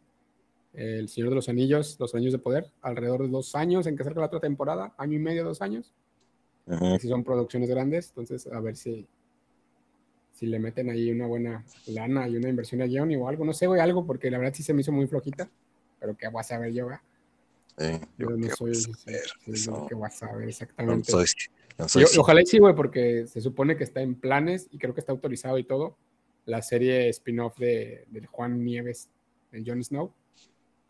[0.72, 4.04] El Señor de los Anillos, Los Anillos de Poder, alrededor de dos años en que
[4.04, 5.92] salga la otra temporada, año y medio, dos años.
[7.00, 9.08] Si son producciones grandes, entonces a ver si,
[10.32, 13.52] si le meten ahí una buena lana y una inversión a guion o algo, no
[13.52, 15.50] sé, güey, algo, porque la verdad sí se me hizo muy flojita,
[15.98, 16.88] pero qué vas a ver yo.
[17.76, 17.86] Sí,
[18.18, 18.92] Yo yo no qué soy, sí,
[19.54, 21.10] sí, qué vas a ver No exactamente.
[21.10, 21.24] soy,
[21.78, 22.18] no soy Yo- sí.
[22.18, 25.10] ojalá y sí, güey, porque se supone que está en planes y creo que está
[25.10, 25.96] autorizado y todo.
[26.44, 29.08] La serie spin-off de, de Juan Nieves,
[29.50, 30.12] de Jon Snow.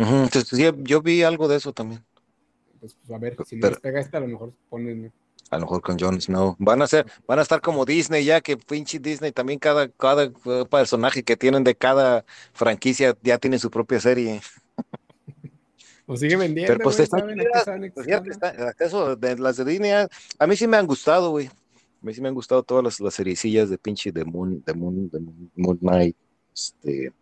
[0.01, 2.05] Ujú, entonces, sí, yo vi algo de eso también.
[2.75, 5.13] Entonces, pues a ver, si no Pero- les pega esta, a lo mejor ponen.
[5.51, 6.55] A lo mejor con Jon Snow.
[6.61, 10.25] Van a ser, van a estar como Disney ya, que pinche Disney también cada, cada
[10.25, 14.41] eh, personaje que tienen de cada franquicia ya tiene su propia serie.
[16.07, 18.69] O sigue vendiendo, Pero pues güey, están ¿saben a qué chidas, saben Pues fíjate, extraño?
[18.71, 21.47] está- eso de las de Disney, a a mí sí me han gustado, güey.
[21.49, 24.73] A mí sí me han gustado todas las, las seriecillas de pinche de Moon, de
[24.73, 26.17] Moon, de Moon, Moon Knight,
[26.55, 27.13] este,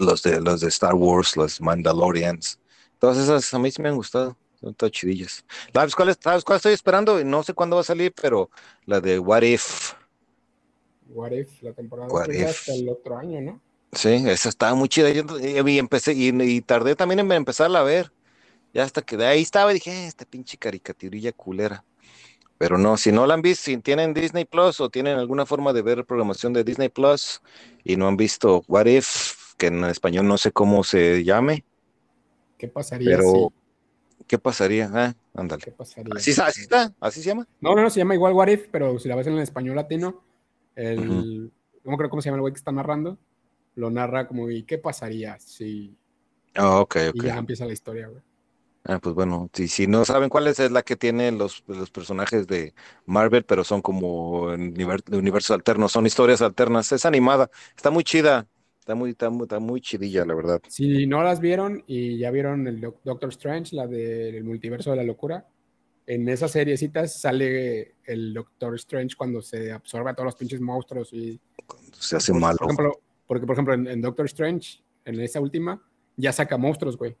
[0.00, 2.58] los de los de Star Wars, los Mandalorians.
[2.98, 4.36] Todas esas a mí sí me han gustado.
[4.60, 5.44] Son todas chidillas.
[5.72, 7.22] ¿Sabes cuál, es- ¿Sabes cuál estoy esperando?
[7.24, 8.50] No sé cuándo va a salir, pero
[8.86, 9.92] la de What If.
[11.10, 12.44] What If, la temporada What If.
[12.44, 13.60] hasta el otro año, ¿no?
[13.92, 15.10] Sí, esa estaba muy chida.
[15.10, 18.12] Yo, y empecé, y, y tardé también en empezarla a ver.
[18.74, 21.84] Ya hasta que de ahí estaba y dije, "Eh, esta pinche caricaturilla culera.
[22.58, 25.72] Pero no, si no la han visto, si tienen Disney Plus o tienen alguna forma
[25.72, 27.40] de ver programación de Disney Plus
[27.84, 31.66] y no han visto What If, que en español no sé cómo se llame,
[32.58, 33.52] ¿Qué pasaría pero si?
[34.28, 34.90] ¿qué pasaría?
[34.94, 35.64] Ah, ándale.
[35.64, 36.16] ¿Qué pasaría?
[36.16, 37.46] Así, así está, así se llama.
[37.60, 39.76] No, no, no, se llama igual What If, pero si la ves en el español
[39.76, 40.22] latino,
[40.76, 40.98] el.
[40.98, 41.28] Ujú.
[41.84, 43.18] No me acuerdo cómo se llama el güey que está narrando.
[43.74, 45.96] Lo narra como, ¿y qué pasaría si.?
[46.54, 47.24] Ah, ok, Y ok.
[47.24, 48.22] ya empieza la historia, güey.
[48.84, 51.90] Ah, pues bueno, si, si no saben cuál es, es la que tiene los, los
[51.90, 56.90] personajes de Marvel, pero son como universos alternos, son historias alternas.
[56.92, 58.48] Es animada, está muy chida,
[58.88, 60.62] está muy, está muy, está muy chidilla, la verdad.
[60.66, 64.96] Si no las vieron y ya vieron el Doc- Doctor Strange, la del multiverso de
[64.96, 65.46] la locura,
[66.06, 71.12] en esas seriecitas sale el Doctor Strange cuando se absorbe a todos los pinches monstruos
[71.12, 71.38] y
[71.92, 72.56] Se hace por, malo.
[72.56, 75.82] por ejemplo, porque por ejemplo en, en Doctor Strange, en esa última,
[76.16, 77.14] ya saca monstruos, güey.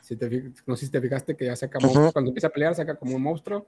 [0.00, 1.86] Si te, no sé si te fijaste que ya saca Ujú.
[1.88, 3.66] monstruos, cuando empieza a pelear saca como un monstruo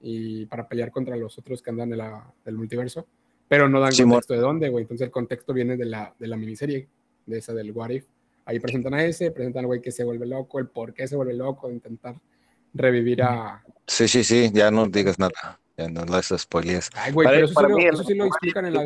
[0.00, 3.04] y para pelear contra los otros que andan de la- del multiverso,
[3.52, 4.12] pero no dan Simón.
[4.12, 4.82] contexto de dónde, güey.
[4.84, 6.88] Entonces el contexto viene de la, de la miniserie,
[7.26, 8.06] de esa del What If.
[8.46, 11.16] Ahí presentan a ese, presentan al güey que se vuelve loco, el por qué se
[11.16, 12.14] vuelve loco, de intentar
[12.72, 13.62] revivir a...
[13.86, 16.88] Sí, sí, sí, ya no digas nada, ya no las spoilees.
[16.94, 18.82] Ay, güey, Para- pero eso, para sí, lo, el- eso sí lo explican en la...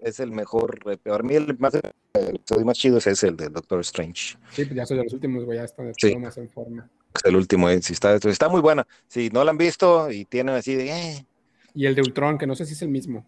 [0.00, 1.72] Es el mejor, eh, para mí el más,
[2.12, 4.36] el más chido es el de Doctor Strange.
[4.52, 6.10] Sí, pues ya soy de los últimos, güey, ya está Sí.
[6.10, 6.88] todo más en forma.
[7.14, 8.86] es el último, eh, sí está, está muy buena.
[9.08, 10.90] Si no la han visto y tienen así de...
[10.90, 11.26] Eh.
[11.72, 13.26] Y el de Ultron, que no sé si es el mismo.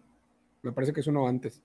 [0.63, 1.61] Me parece que es uno antes.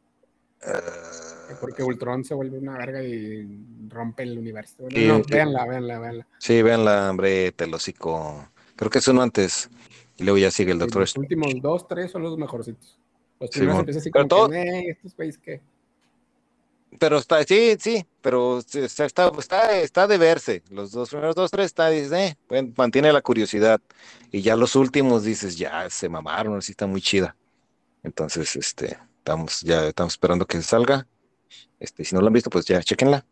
[0.62, 3.46] Uh, porque Ultron se vuelve una verga y
[3.88, 4.76] rompe el universo.
[4.80, 6.26] no, véanla, véanla, véanla.
[6.38, 8.48] Sí, véanla, hombre, telocico.
[8.74, 9.70] Creo que es uno antes.
[10.16, 12.98] Y luego ya sigue el Doctor Los últimos dos, tres son los mejorcitos.
[13.38, 14.48] Los primeros sí, empiezan así como todo...
[14.48, 15.60] que, estos güeyes que...
[16.98, 20.62] Pero está, sí, sí, pero está, está, está de verse.
[20.70, 23.80] Los dos primeros dos, tres, está, dices, eh, mantiene la curiosidad.
[24.32, 27.36] Y ya los últimos dices, ya se mamaron, así está muy chida.
[28.06, 31.08] Entonces, este, estamos, ya estamos esperando que salga.
[31.80, 33.26] Este, si no lo han visto, pues ya chequenla.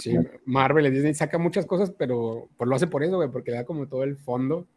[0.00, 3.50] Sí, Marvel y Disney saca muchas cosas, pero pues lo hace por eso, güey, porque
[3.50, 4.68] le da como todo el fondo.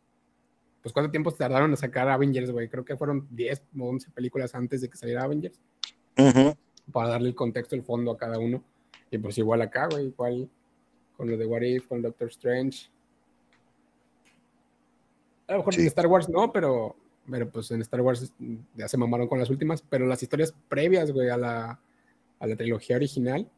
[0.81, 2.67] Pues cuánto tiempo tardaron en sacar Avengers, güey.
[2.67, 5.59] Creo que fueron 10 o 11 películas antes de que saliera Avengers.
[6.91, 8.63] Para darle el contexto, el fondo a cada uno.
[9.11, 10.49] Y pues igual acá, güey, igual
[11.15, 12.89] con lo de What If, con Doctor Strange.
[15.47, 16.95] A lo mejor de Star Wars no, pero,
[17.31, 18.33] pero pues en Star Wars
[18.75, 19.81] ya se mamaron con las últimas.
[19.81, 21.79] Pero las historias previas, güey, a la,
[22.39, 23.49] a la trilogía original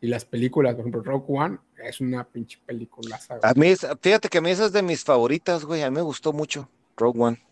[0.00, 3.18] y las películas, por ejemplo, Rogue One es una pinche película.
[3.42, 5.82] A mí, fíjate que a mí esa es de mis favoritas, güey.
[5.82, 7.42] A mí me gustó mucho Rogue One.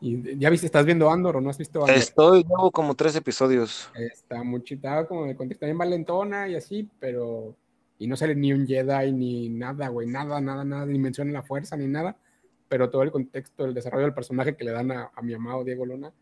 [0.00, 1.96] ¿Y ya viste, estás viendo Andor o no has visto Andor?
[1.96, 3.90] Estoy, llevo como tres episodios.
[3.94, 7.56] Está muy chitado, como de contexto también valentona y así, pero.
[7.98, 11.42] Y no sale ni un Jedi ni nada, güey, nada, nada, nada, ni menciona la
[11.42, 12.14] fuerza ni nada.
[12.68, 15.62] Pero todo el contexto, el desarrollo del personaje que le dan a, a mi amado
[15.64, 16.12] Diego Luna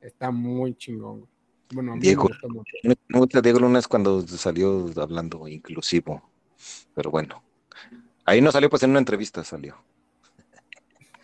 [0.00, 1.26] está muy chingón.
[1.72, 2.28] Bueno, Diego,
[3.42, 6.22] Diego Luna es cuando salió hablando inclusivo,
[6.94, 7.42] pero bueno,
[8.24, 9.76] ahí no salió, pues en una entrevista salió.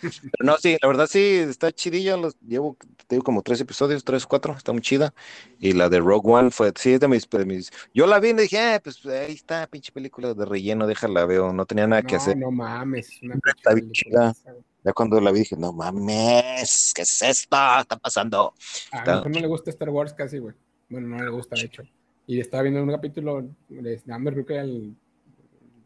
[0.00, 2.76] Pero no, sí, la verdad sí, está chidilla, los llevo,
[3.06, 5.12] tengo como tres episodios, tres, cuatro, está muy chida.
[5.58, 8.32] Y la de Rogue One fue, sí, de mis, de mis yo la vi y
[8.32, 12.16] dije, ah, pues ahí está, pinche película de relleno, déjala, veo, no tenía nada que
[12.16, 12.36] hacer.
[12.38, 14.34] No mames, una está bien chida.
[14.82, 17.56] Ya cuando la vi dije, no mames, ¿qué es esto?
[17.80, 18.54] Está pasando.
[18.92, 20.54] A mí no le gusta Star Wars casi, güey.
[20.88, 21.82] Bueno, no le gusta, de hecho.
[22.26, 24.94] Y estaba viendo un capítulo de Amber, creo que era el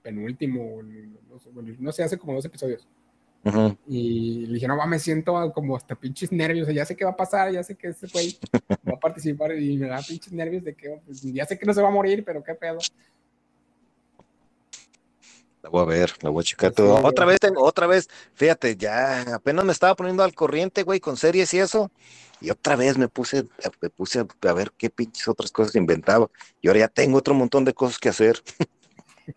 [0.03, 0.83] penúltimo,
[1.31, 2.87] no sé, bueno, no sé, hace como dos episodios.
[3.87, 7.17] Y le dije, no, me siento como hasta pinches nervios, ya sé qué va a
[7.17, 8.39] pasar, ya sé que ese güey
[8.89, 11.75] va a participar y me da pinches nervios de que pues, ya sé que no
[11.75, 12.79] se va a morir, pero qué pedo.
[15.65, 17.03] La voy a ver, la voy a checar todo.
[17.03, 21.17] Otra vez, tengo, otra vez, fíjate, ya apenas me estaba poniendo al corriente, güey, con
[21.17, 21.91] series y eso.
[22.43, 23.47] Y otra vez me puse,
[23.81, 26.29] me puse a, ver qué pinches otras cosas inventaba.
[26.61, 28.43] Y ahora ya tengo otro montón de cosas que hacer.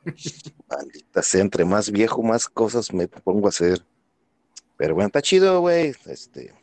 [0.69, 3.86] Maldita sea, entre más viejo, más cosas me pongo a hacer.
[4.75, 5.95] Pero bueno, está chido, güey.
[6.07, 6.53] Este.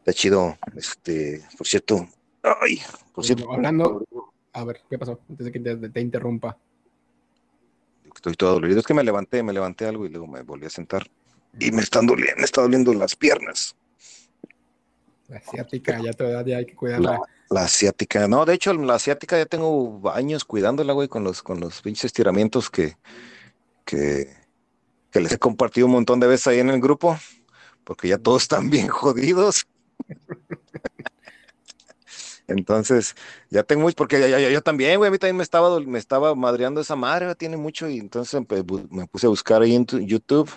[0.00, 0.58] Está chido.
[0.76, 2.06] Este, por cierto.
[2.42, 2.82] Ay,
[3.14, 3.50] por cierto.
[3.50, 4.04] Hablando.
[4.52, 5.18] A ver, ¿qué pasó?
[5.30, 6.58] Antes de que te interrumpa
[8.20, 8.80] estoy todo dolorido.
[8.80, 11.10] Es que me levanté, me levanté algo y luego me volví a sentar.
[11.58, 13.74] Y me están doliendo, me está doliendo las piernas.
[15.28, 17.18] La asiática, ya todavía hay que cuidarla.
[17.48, 21.60] La, asiática, no, de hecho, la asiática ya tengo años cuidándola, güey, con los, con
[21.60, 22.96] los pinches estiramientos que,
[23.84, 24.28] que,
[25.10, 27.18] que les he compartido un montón de veces ahí en el grupo,
[27.84, 29.66] porque ya todos están bien jodidos.
[32.50, 33.14] Entonces,
[33.48, 36.80] ya tengo mucho, porque yo también, güey, a mí también me estaba, me estaba madreando
[36.80, 38.40] esa madre, tiene mucho, y entonces
[38.90, 40.50] me puse a buscar ahí en YouTube,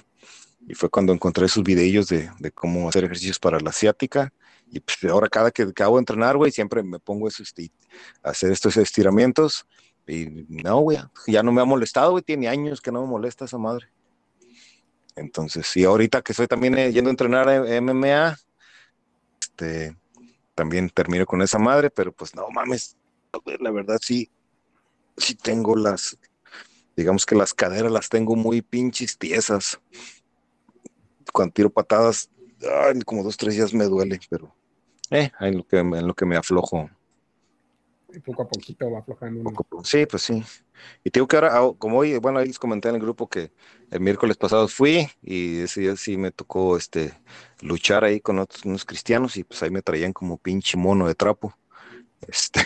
[0.67, 4.33] y fue cuando encontré esos videillos de, cómo hacer ejercicios para la asiática,
[4.71, 7.71] y pues ahora cada que acabo de entrenar, güey, siempre me pongo eso, este,
[8.23, 9.67] a hacer estos estiramientos,
[10.07, 13.45] y no, güey, ya no me ha molestado, güey, tiene años que no me molesta
[13.45, 13.85] esa madre.
[15.15, 18.35] Entonces, y ahorita que estoy también eh, yendo a entrenar MMA,
[19.39, 19.95] este
[20.56, 22.97] también termino con esa madre, pero pues no mames,
[23.60, 24.30] la verdad sí,
[25.18, 26.18] sí tengo las,
[26.95, 29.80] digamos que las caderas las tengo muy pinches tiesas.
[31.32, 32.30] Cuando tiro patadas,
[33.06, 34.56] como dos, tres días me duele, pero
[35.10, 36.89] eh, en lo que, en lo que me aflojo
[38.20, 39.51] poco a poquito va aflojando.
[39.84, 40.43] Sí, pues sí.
[41.03, 43.51] Y tengo que ahora, ah, como hoy, bueno, ahí les comenté en el grupo que
[43.91, 47.14] el miércoles pasado fui y ese día sí me tocó este
[47.61, 51.16] luchar ahí con otros unos cristianos y pues ahí me traían como pinche mono de
[51.16, 51.53] trapo.
[52.26, 52.61] Este,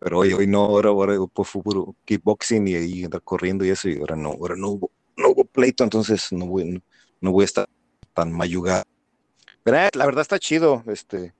[0.00, 3.70] pero hoy, hoy no, ahora, ahora pues, fue puro kickboxing y ahí andar corriendo y
[3.70, 6.82] eso, y ahora no, ahora no hubo, no hubo pleito, entonces no voy,
[7.20, 7.68] no, voy a estar
[8.14, 8.82] tan mayugado.
[9.62, 11.34] Pero eh, la verdad está chido, este,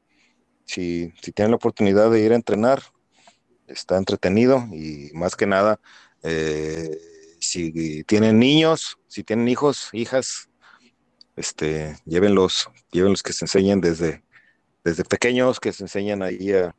[0.65, 2.85] si, si tienen la oportunidad de ir a entrenar,
[3.73, 5.81] está entretenido y más que nada,
[6.23, 6.99] eh,
[7.41, 10.49] si tienen niños, si tienen hijos, hijas,
[11.37, 14.23] este, llévenlos, llévenlos que se enseñen desde,
[14.85, 16.75] desde pequeños, que se enseñan ahí a,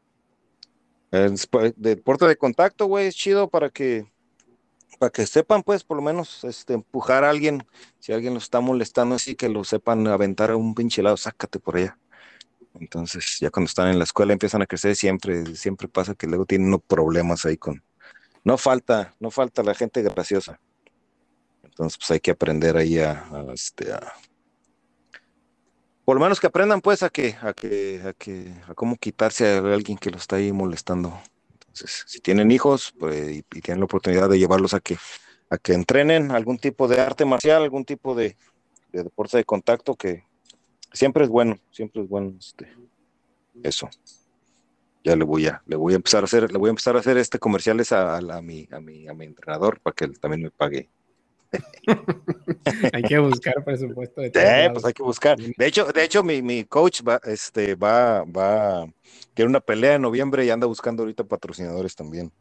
[1.76, 4.06] deporte de contacto, güey, es chido para que,
[5.00, 7.66] para que sepan, pues, por lo menos, este, empujar a alguien,
[8.00, 11.60] si alguien lo está molestando así, que lo sepan aventar a un pinche lado, sácate
[11.60, 11.98] por allá.
[12.80, 16.46] Entonces, ya cuando están en la escuela empiezan a crecer, siempre, siempre pasa que luego
[16.46, 17.84] tienen unos problemas ahí con.
[18.44, 20.60] No falta, no falta la gente graciosa.
[21.64, 24.14] Entonces, pues hay que aprender ahí a, este, a,
[26.04, 29.48] por lo menos que aprendan pues a que, a que, a que, a cómo quitarse
[29.48, 31.18] a alguien que lo está ahí molestando.
[31.54, 34.98] Entonces, si tienen hijos pues, y, tienen la oportunidad de llevarlos a que,
[35.50, 38.36] a que entrenen algún tipo de arte marcial, algún tipo de,
[38.92, 40.26] de deporte de contacto, que
[40.92, 42.68] siempre es bueno, siempre es bueno este,
[43.64, 43.90] eso.
[45.04, 47.00] Ya le voy a, le voy a empezar a hacer, le voy a empezar a
[47.00, 50.44] hacer este comerciales a, a, mi, a, mi, a mi entrenador para que él también
[50.44, 50.90] me pague
[52.94, 55.38] hay que buscar presupuesto de eh, pues hay que buscar.
[55.38, 58.88] De hecho, de hecho mi, mi, coach va, este, va, va,
[59.34, 62.32] quiere una pelea en noviembre y anda buscando ahorita patrocinadores también.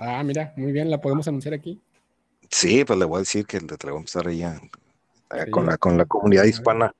[0.00, 1.80] Ah, mira, muy bien, la podemos anunciar aquí.
[2.50, 4.42] Sí, pues le voy a decir que le voy a empezar ahí
[5.50, 6.94] con, la, con la comunidad hispana.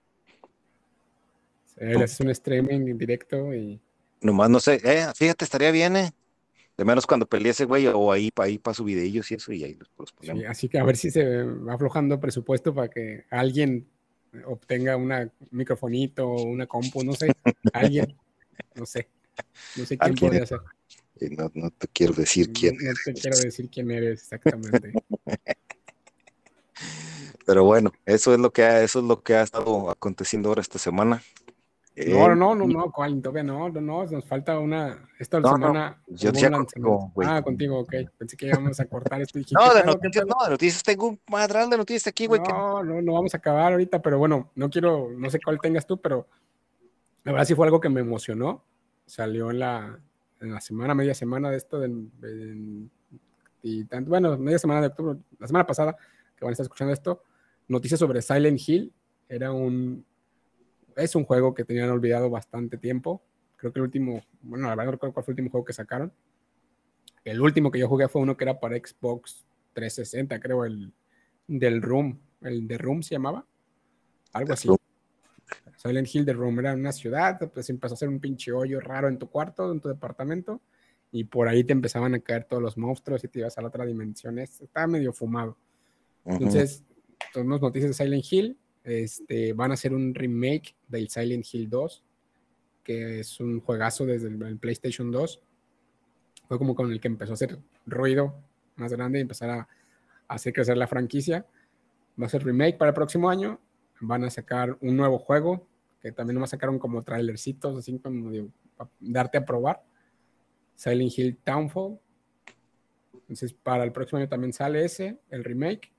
[1.80, 3.80] Es un streaming en directo y.
[4.20, 6.10] Nomás no sé, eh, fíjate, estaría bien, eh.
[6.76, 9.64] De menos cuando peleé ese güey, o ahí, ahí para su videillos y eso, y
[9.64, 10.44] ahí los, ponemos.
[10.48, 13.88] así que a ver si se va aflojando presupuesto para que alguien
[14.46, 15.12] obtenga un
[15.50, 17.32] microfonito o una compu, no sé,
[17.72, 18.16] alguien,
[18.76, 19.08] no sé,
[19.76, 20.60] no sé quién podría hacer.
[21.36, 22.98] No, no, te quiero decir quién no, eres.
[23.06, 24.92] No te quiero decir quién eres exactamente.
[27.44, 30.60] Pero bueno, eso es lo que ha, eso es lo que ha estado aconteciendo ahora
[30.60, 31.22] esta semana.
[32.06, 33.20] No, no, no, no, ¿cuál?
[33.20, 36.00] Todavía no, no, no, nos falta una, esta semana.
[36.06, 37.28] Yo decía contigo, güey.
[37.28, 37.94] Ah, contigo, ok.
[38.16, 39.38] Pensé que íbamos a cortar esto.
[39.52, 42.40] no, de noticias, no, de noticias tengo un madral de noticias aquí, güey.
[42.48, 45.86] No, no, no vamos a acabar ahorita, pero bueno, no quiero, no sé cuál tengas
[45.86, 46.28] tú, pero
[47.24, 48.64] la verdad sí fue algo que me emocionó.
[49.06, 49.98] Salió en la,
[50.40, 52.88] en la semana, media semana de esto, de,
[53.62, 55.96] y tanto, bueno, media semana de octubre, la semana pasada,
[56.36, 57.22] que van a estar escuchando esto,
[57.66, 58.92] noticias sobre Silent Hill.
[59.28, 60.06] Era un,
[60.98, 63.22] es un juego que tenían olvidado bastante tiempo.
[63.56, 65.72] Creo que el último, bueno, la verdad no recuerdo cuál fue el último juego que
[65.72, 66.12] sacaron.
[67.24, 70.92] El último que yo jugué fue uno que era para Xbox 360, creo, el
[71.46, 73.46] del Room, el de Room se llamaba,
[74.32, 74.68] algo así.
[75.76, 79.08] Silent Hill de Room era una ciudad, pues empezó a hacer un pinche hoyo raro
[79.08, 80.60] en tu cuarto, en tu departamento,
[81.12, 83.68] y por ahí te empezaban a caer todos los monstruos y te ibas a la
[83.68, 84.38] otra dimensión.
[84.38, 85.56] Estaba medio fumado.
[86.24, 86.84] Entonces,
[87.32, 88.58] tenemos noticias de Silent Hill.
[88.88, 92.02] Este, van a hacer un remake del Silent Hill 2,
[92.82, 95.42] que es un juegazo desde el, PlayStation 2.
[96.48, 98.34] Fue como con el que empezó a hacer ruido
[98.76, 99.68] más grande y empezar a,
[100.26, 101.44] hacer crecer la franquicia.
[102.20, 103.60] Va a ser remake para el próximo año.
[104.00, 105.66] Van a sacar un nuevo juego,
[106.00, 108.48] que también a sacaron como trailercitos, así como de,
[109.00, 109.84] darte a probar.
[110.76, 111.98] Silent Hill Townfall.
[113.12, 115.92] Entonces, para el próximo año también sale ese, el remake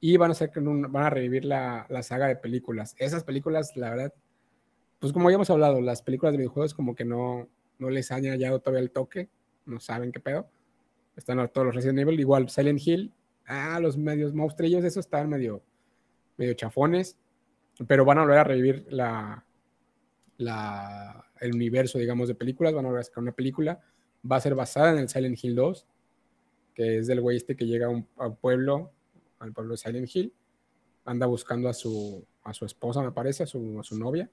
[0.00, 2.94] y van a, hacer, van a revivir la, la, saga de películas.
[2.98, 4.14] Esas películas, la verdad,
[4.98, 7.48] pues como ya hemos hablado, las películas de videojuegos como que no,
[7.78, 9.28] no les han hallado todavía el toque,
[9.66, 10.48] no saben qué pedo.
[11.16, 13.12] Están todos los Resident Evil, igual Silent Hill,
[13.46, 15.62] ah, los medios monstrillos, esos están medio,
[16.38, 17.18] medio chafones,
[17.86, 19.44] pero van a volver a revivir la,
[20.38, 23.80] la, el universo, digamos, de películas, van a volver a sacar una película,
[24.30, 25.86] va a ser basada en el Silent Hill 2,
[26.74, 28.92] que es del güey este que llega a un, a un pueblo
[29.40, 30.32] al pueblo de Silent Hill.
[31.04, 34.30] Anda buscando a su, a su esposa, me parece, a su, a su novia.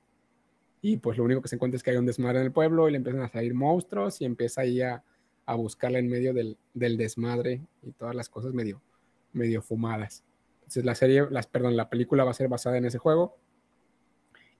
[0.82, 2.88] Y pues lo único que se encuentra es que hay un desmadre en el pueblo
[2.88, 5.04] y le empiezan a salir monstruos y empieza ahí a,
[5.46, 8.82] a buscarla en medio del, del, desmadre y todas las cosas medio,
[9.34, 10.24] medio fumadas.
[10.60, 13.38] Entonces la serie, las, perdón, la película va a ser basada en ese juego.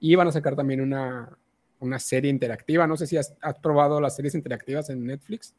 [0.00, 1.38] Y van a sacar también una,
[1.78, 2.86] una serie interactiva.
[2.86, 5.54] No sé si has, has probado las series interactivas en Netflix.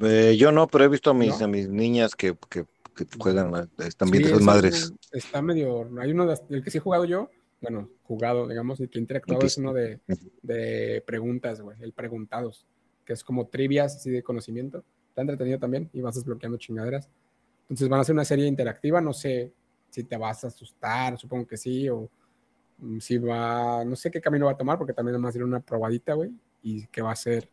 [0.00, 3.70] Eh, yo no, pero he visto a mis, a mis niñas que, que, que juegan,
[3.78, 4.92] están viendo sus madres.
[5.12, 7.30] Está medio, hay uno del que sí he jugado yo,
[7.60, 10.00] bueno, jugado, digamos, y que he interactuado es uno de,
[10.42, 12.66] de preguntas, güey, el preguntados,
[13.04, 14.84] que es como trivias así de conocimiento.
[15.08, 17.08] Está entretenido también y vas desbloqueando chingaderas.
[17.62, 19.52] Entonces van a hacer una serie interactiva, no sé
[19.90, 22.08] si te vas a asustar, supongo que sí, o
[22.78, 25.42] mm, si va, no sé qué camino va a tomar, porque también va a ser
[25.42, 26.30] una probadita, güey,
[26.62, 27.48] y que va a ser,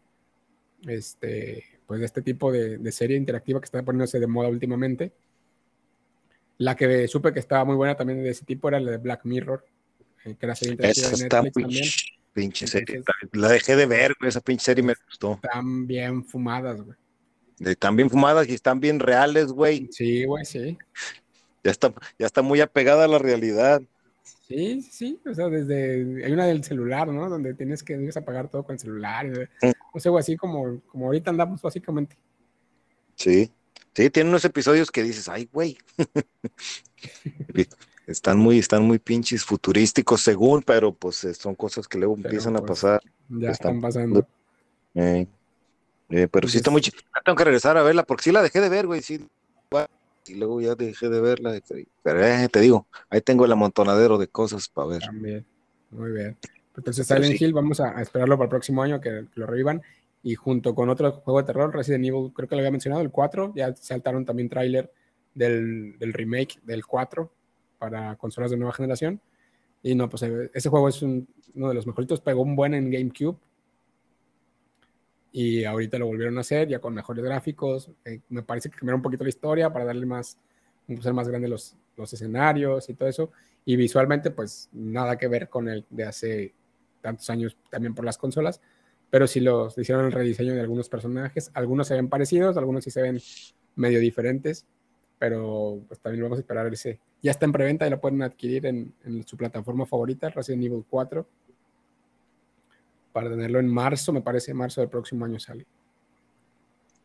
[0.86, 5.14] este, pues de este tipo de, serie interactiva que está poniéndose de moda últimamente.
[6.58, 9.22] La que supe que estaba muy buena también de ese tipo era la de Black
[9.26, 9.66] Mirror,
[10.26, 11.86] eh, que era serie interactiva de Netflix también.
[12.34, 13.04] Pinche serie.
[13.34, 15.34] La dejé de ver, güey, esa pinche serie me gustó.
[15.34, 16.98] Están bien fumadas, güey.
[17.60, 19.88] Están bien fumadas y están bien reales, güey.
[19.92, 20.78] Sí, güey, sí.
[21.64, 23.82] Ya está, ya está muy apegada a la realidad.
[24.24, 27.30] Sí, sí, o sea, desde, hay una del celular, ¿no?
[27.30, 29.26] Donde tienes que tienes apagar todo con el celular,
[29.94, 32.18] o sea, así como, como ahorita andamos básicamente.
[33.16, 33.52] Sí,
[33.96, 35.78] Sí, tiene unos episodios que dices, ay, güey.
[38.08, 42.56] están muy, están muy pinches futurísticos según, pero pues eh, son cosas que luego empiezan
[42.56, 43.02] a pues, pasar.
[43.30, 44.28] Ya están, pasando.
[44.96, 45.28] Eh,
[46.10, 46.98] eh, pero sí está muy chido.
[47.24, 49.02] Tengo que regresar a verla porque sí la dejé de ver, güey.
[49.04, 49.28] Sí,
[50.28, 51.60] y luego ya dejé de verla.
[52.02, 55.02] Pero te digo, ahí tengo el amontonadero de cosas para ver.
[55.02, 55.46] También.
[55.92, 56.38] Muy bien.
[56.76, 59.82] Entonces, Silent Hill, vamos a, esperarlo para el próximo año que, lo revivan.
[60.24, 63.12] Y junto con otro juego de terror, Resident Evil, creo que lo había mencionado, el
[63.12, 64.92] 4, ya saltaron también tráiler
[65.36, 67.30] del, del, remake del 4
[67.78, 69.20] para consolas de nueva generación.
[69.84, 72.90] Y no, pues eh, ese juego es uno de los mejoritos, pegó un buen en
[72.90, 73.38] GameCube.
[75.36, 77.90] Y ahorita lo volvieron a hacer ya con mejores gráficos.
[78.06, 80.38] Eh, me parece que cambiaron un poquito la historia para darle más,
[81.02, 83.32] ser más grandes los, los escenarios y todo eso.
[83.66, 86.54] Y visualmente, pues nada que ver con el de hace
[87.02, 88.62] tantos años también por las consolas,
[89.10, 91.50] pero sí los hicieron el rediseño de algunos personajes.
[91.56, 93.20] Algunos se ven parecidos, algunos sí se ven
[93.76, 94.68] medio diferentes,
[95.18, 97.00] pero pues también vamos a esperar ese.
[97.24, 100.86] Ya está en preventa y lo pueden adquirir en, en su plataforma favorita, Resident Evil
[100.88, 101.28] 4,
[103.14, 105.66] para tenerlo en marzo, me parece, marzo del próximo año sale.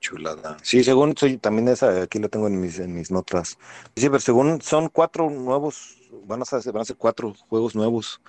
[0.00, 0.56] Chulada.
[0.62, 3.58] Sí, según soy, también esa, aquí lo tengo en mis, en mis notas.
[3.94, 8.20] Sí, pero según son cuatro nuevos, van a ser, van a ser cuatro juegos nuevos.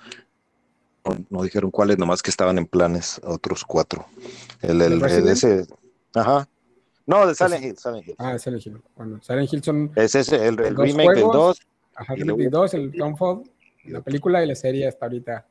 [1.30, 4.04] No, dijeron cuáles, nomás que estaban en planes, otros cuatro.
[4.60, 5.66] El, el, ese,
[6.14, 6.46] ajá.
[7.06, 8.14] No, de Silent Hill, Silent Hill.
[8.18, 8.82] Ah, de Silent Hill.
[8.96, 9.92] Bueno, Silent Hill son.
[9.96, 11.60] Es ese, el, el remake del 2.
[11.94, 13.42] Ajá, el 2, el Downfall,
[13.86, 15.46] la película y la serie hasta ahorita.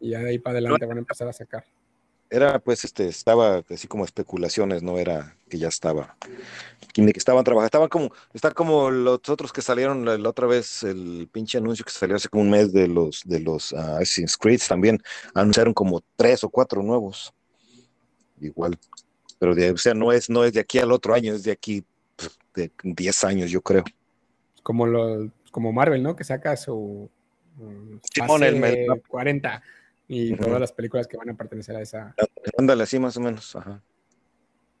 [0.00, 1.64] Y ya de ahí para adelante van a empezar a sacar.
[2.30, 6.14] Era pues este estaba así como especulaciones no era que ya estaba
[6.92, 11.26] que estaban trabajando estaban como está como los otros que salieron la, otra vez el
[11.32, 14.60] pinche anuncio que salió hace como un mes de los de los uh, Assassin's Creed
[14.68, 14.98] también
[15.32, 17.32] anunciaron como tres o cuatro nuevos.
[18.40, 18.78] Igual
[19.38, 21.52] pero de, o sea no es no es de aquí al otro año es de
[21.52, 21.82] aquí
[22.14, 23.84] pues, de 10 años yo creo.
[24.62, 27.08] Como lo como Marvel no que saca su
[28.12, 29.62] Simón, el 40
[30.08, 32.14] y todas las películas que van a pertenecer a esa.
[32.56, 33.82] Ándale, así más o menos, ajá.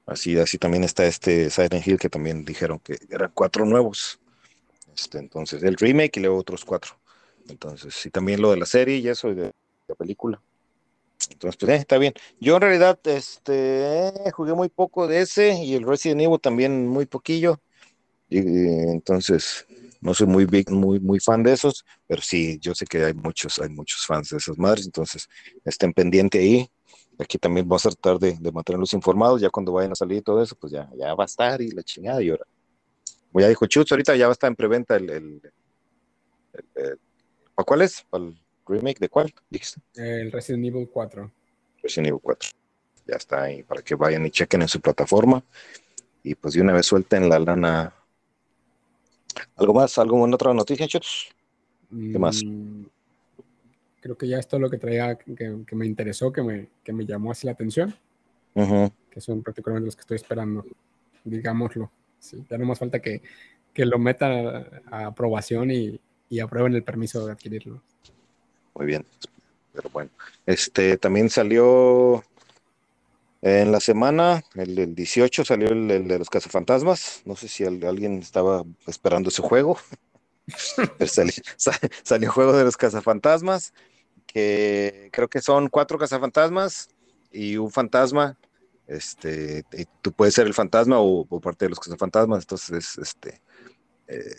[0.06, 4.18] Así, así también está este Silent Hill que también dijeron que eran cuatro nuevos.
[4.94, 6.92] Este, entonces, el remake y luego otros cuatro.
[7.48, 9.52] Entonces, y también lo de la serie y eso de
[9.86, 10.40] la película.
[11.30, 12.14] Entonces, pues, eh, está bien.
[12.40, 17.06] Yo en realidad este, jugué muy poco de ese y el Resident Evil también muy
[17.06, 17.60] poquillo.
[18.30, 19.66] Y, entonces,
[20.00, 23.14] no soy muy big, muy, muy fan de esos, pero sí, yo sé que hay
[23.14, 25.28] muchos, hay muchos fans de esas madres, entonces
[25.64, 26.70] estén pendientes ahí.
[27.18, 30.40] Aquí también vamos a tratar de, mantenerlos informados, ya cuando vayan a salir y todo
[30.42, 32.44] eso, pues ya, ya va a estar y la chingada y ahora.
[33.32, 35.42] Como ya dijo Chutz, ahorita ya va a estar en preventa el, el,
[37.54, 38.06] ¿para cuál es?
[38.08, 39.34] ¿Para el remake de cuál?
[39.94, 41.30] El Resident Evil 4.
[41.82, 42.50] Resident Evil 4.
[43.06, 45.42] Ya está ahí para que vayan y chequen en su plataforma.
[46.22, 47.97] Y pues de una vez suelten la lana
[49.56, 49.98] ¿Algo más?
[49.98, 51.28] ¿Alguna otra noticia, Chutes?
[51.90, 52.42] ¿Qué más?
[52.44, 52.84] Mm,
[54.00, 57.04] creo que ya esto es lo que traía, que, me interesó, que me, que me
[57.04, 57.94] llamó así la atención.
[58.54, 60.64] Que son prácticamente los que estoy esperando,
[61.24, 61.90] digámoslo.
[62.18, 63.22] Sí, ya no más falta que,
[63.72, 67.80] que lo metan a, aprobación y, y, aprueben el permiso de adquirirlo.
[68.74, 69.04] Muy bien,
[69.72, 70.10] pero bueno.
[70.44, 72.24] Este también salió
[73.40, 77.22] en la semana, el, 18, salió el, de los cazafantasmas.
[77.24, 79.78] No sé si alguien estaba esperando ese juego.
[81.06, 81.32] salió,
[82.10, 83.72] el juego de los cazafantasmas,
[84.26, 86.88] que creo que son cuatro cazafantasmas
[87.30, 88.36] y un fantasma.
[88.88, 89.64] Este,
[90.02, 92.42] tú puedes ser el fantasma o, parte de los cazafantasmas.
[92.42, 93.40] Entonces, este,
[94.08, 94.34] eh,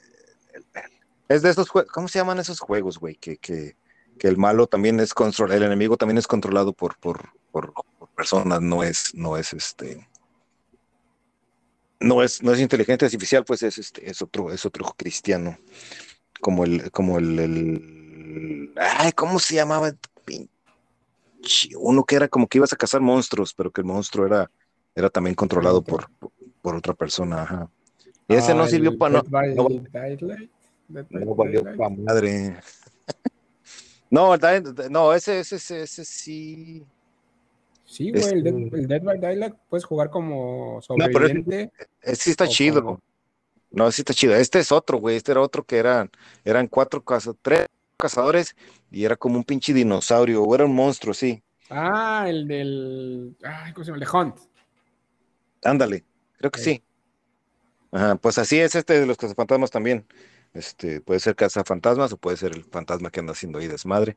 [1.30, 1.92] es de esos juegos.
[1.94, 3.16] ¿Cómo se llaman esos juegos, güey?
[3.16, 3.78] Que, que,
[4.18, 7.74] que, el malo también es controlado, el enemigo también es controlado por, por, por
[8.20, 10.06] personas, no es, no es este,
[12.02, 15.58] no es, no es inteligencia artificial, pues es este, es otro, es otro cristiano,
[16.42, 19.94] como el, como el, el ay, ¿cómo se llamaba?
[21.78, 24.52] Uno que era como que ibas a cazar monstruos, pero que el monstruo era,
[24.94, 26.10] era también controlado por,
[26.62, 27.70] por, otra persona,
[28.28, 29.70] Y ese no sirvió para no,
[30.90, 32.60] no, valió para madre.
[34.12, 34.36] no,
[34.90, 36.86] no, ese, ese, ese, ese sí.
[37.90, 41.66] Sí, güey, el, Dead, by Daylight puedes jugar como sobreviviente.
[41.66, 43.02] No, pero sí está chido.
[43.72, 44.36] No, sí está chido.
[44.36, 45.16] Este es otro, güey.
[45.16, 46.12] Este era otro que eran,
[46.46, 47.68] eran cuatro cazadores, tres
[47.98, 48.56] cazadores
[48.92, 51.42] y era como un pinche dinosaurio, o era un monstruo, sí.
[51.72, 53.36] Ah, el del.
[53.44, 54.04] Ay, ¿cómo se llama?
[54.04, 54.36] El de Hunt.
[55.64, 56.06] Ándale,
[56.38, 56.84] creo que sí.
[57.92, 60.06] Ajá, pues así es este de los cazafantasmas también.
[60.54, 64.16] Este, puede ser cazafantasmas o puede ser el fantasma que anda haciendo ahí desmadre.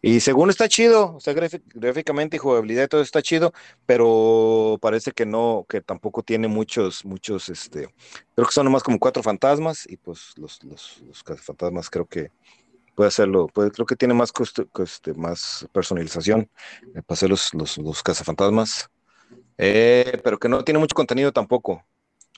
[0.00, 3.52] Y según está chido, o sea, gráficamente y jugabilidad todo está chido,
[3.84, 7.88] pero parece que no, que tampoco tiene muchos, muchos, este,
[8.36, 12.30] creo que son nomás como cuatro fantasmas y pues los, los, los fantasmas creo que
[12.94, 14.32] puede hacerlo, puede, creo que tiene más
[14.78, 16.50] este, más personalización
[16.94, 18.88] eh, para los, los, los cazafantasmas,
[19.58, 21.84] eh, pero que no tiene mucho contenido tampoco.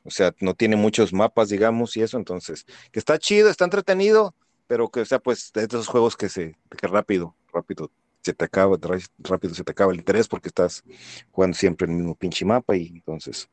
[0.05, 4.35] O sea, no tiene muchos mapas, digamos, y eso, entonces, que está chido, está entretenido,
[4.67, 7.91] pero que, o sea, pues, de esos juegos que se, que rápido, rápido
[8.23, 8.77] se te acaba,
[9.19, 10.83] rápido se te acaba el interés porque estás
[11.31, 13.49] jugando siempre el mismo pinche mapa y entonces.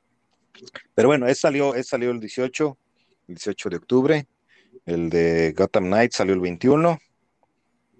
[0.95, 2.77] Pero bueno, es salió, es salió el 18,
[3.27, 4.27] el 18 de octubre.
[4.85, 6.97] El de Gotham Knight salió el 21.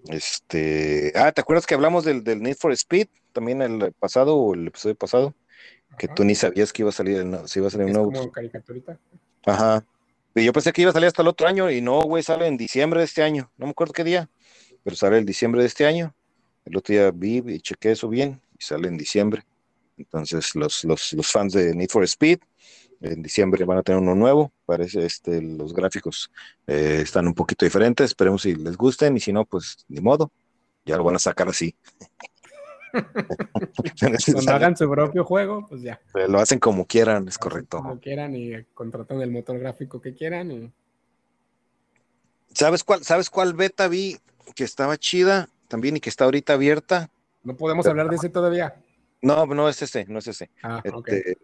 [0.08, 3.08] Este, ah, ¿te acuerdas que hablamos del, del Need for Speed?
[3.32, 5.34] También el pasado o el episodio pasado,
[5.98, 8.12] que tú ni sabías que iba a salir, si iba a salir un nuevo.
[8.12, 8.98] Como caricaturita.
[9.44, 9.84] Ajá.
[10.34, 12.46] Y yo pensé que iba a salir hasta el otro año y no, güey, sale
[12.46, 13.50] en diciembre de este año.
[13.56, 14.28] No me acuerdo qué día
[14.88, 16.14] pero sale el diciembre de este año.
[16.64, 19.44] El otro día vi y chequé eso bien y sale en diciembre.
[19.98, 22.38] Entonces, los, los, los fans de Need for Speed
[23.02, 24.50] en diciembre van a tener uno nuevo.
[24.64, 26.30] Parece este, los gráficos
[26.66, 28.06] eh, están un poquito diferentes.
[28.06, 30.32] Esperemos si les gusten y si no, pues ni modo.
[30.86, 31.76] Ya lo van a sacar así.
[34.32, 36.00] Cuando hagan su propio juego, pues ya.
[36.14, 37.82] Lo hacen como quieran, es correcto.
[37.82, 40.50] Como quieran y contratan el motor gráfico que quieran.
[40.50, 40.72] Y...
[42.54, 44.18] ¿Sabes cuál, ¿Sabes cuál beta vi
[44.54, 47.10] que estaba chida también y que está ahorita abierta.
[47.44, 48.74] No podemos hablar de ese todavía.
[49.22, 50.50] No, no es ese, no es ese.
[50.62, 51.38] Ah, este,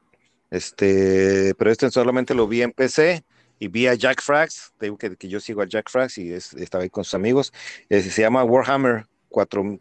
[0.50, 3.24] este, pero este solamente lo vi en PC
[3.58, 6.32] y vi a Jack Frags, te digo que, que yo sigo a Jack Frags y
[6.32, 7.52] estaba ahí con sus amigos.
[7.88, 9.78] se llama Warhammer 4,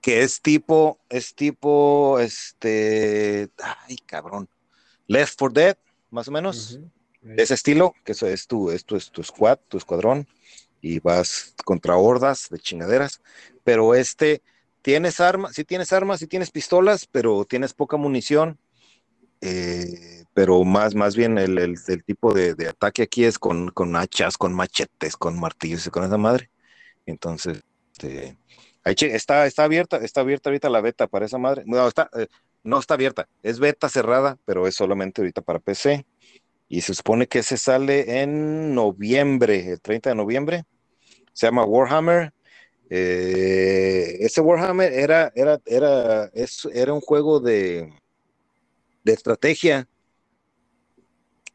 [0.00, 4.48] que es tipo, es tipo, este, ay cabrón,
[5.06, 5.76] Left for Dead,
[6.10, 6.78] más o menos,
[7.36, 10.26] ese estilo, que eso es tu, esto es tu squad, tu escuadrón,
[10.80, 13.20] y vas contra hordas de chingaderas,
[13.64, 14.42] pero este,
[14.82, 18.58] tienes armas, sí tienes armas, sí tienes pistolas, pero tienes poca munición,
[19.40, 23.96] eh, pero más, más bien el, el, tipo de, de, ataque aquí es con, con,
[23.96, 26.50] hachas, con machetes, con martillos y con esa madre.
[27.06, 27.62] Entonces,
[27.92, 28.36] este,
[28.84, 31.62] está, está abierta, está abierta ahorita la beta para esa madre.
[31.66, 32.26] No, está, eh,
[32.62, 36.04] no está abierta, es beta cerrada, pero es solamente ahorita para PC.
[36.68, 40.64] Y se supone que se sale en noviembre, el 30 de noviembre
[41.34, 42.32] se llama Warhammer.
[42.90, 47.92] Eh, ese Warhammer era, era, era, es, era un juego de,
[49.04, 49.88] de estrategia.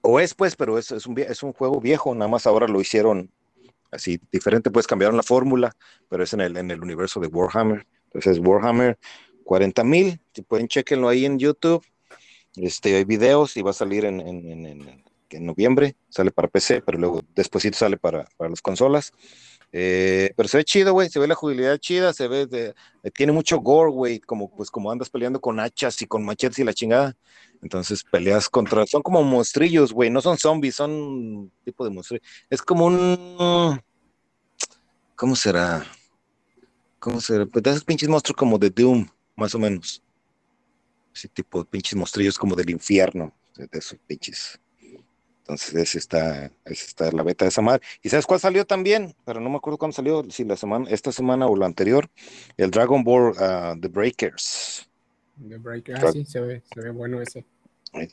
[0.02, 2.80] O es pues, pero es, es, un, es un juego viejo, nada más ahora lo
[2.80, 3.32] hicieron
[3.92, 5.74] así diferente, pues cambiaron la fórmula,
[6.10, 7.86] pero es en el, en el universo de Warhammer.
[8.06, 8.98] Entonces, Warhammer
[9.44, 11.84] 40.000, si pueden chequenlo ahí en YouTube.
[12.56, 16.82] Este, hay videos y va a salir en, en, en, en noviembre, sale para PC,
[16.82, 19.12] pero luego después sale para, para las consolas.
[19.72, 22.74] Eh, pero se ve chido, güey, se ve la jugabilidad chida, se ve, de,
[23.04, 26.58] eh, tiene mucho gore, güey, como, pues, como andas peleando con hachas y con machetes
[26.60, 27.16] y la chingada.
[27.62, 32.20] Entonces peleas contra, son como monstrillos, güey, no son zombies, son tipo de monstruo.
[32.50, 33.80] Es como un,
[35.16, 35.86] ¿cómo será?
[37.00, 37.46] ¿Cómo será?
[37.46, 40.02] Pues de esos pinches monstruos como de Doom, más o menos.
[41.14, 44.60] Ese tipo de pinches monstrillos como del infierno, de esos pinches
[45.50, 47.82] entonces, esa está, la beta de esa madre.
[48.04, 49.16] ¿Y sabes cuál salió también?
[49.26, 52.08] Pero no me acuerdo cuándo salió, si la semana, esta semana o la anterior.
[52.56, 54.88] El Dragon Ball uh, The Breakers.
[55.48, 57.48] The Breakers, ah, sí, se ve, se ve bueno ese.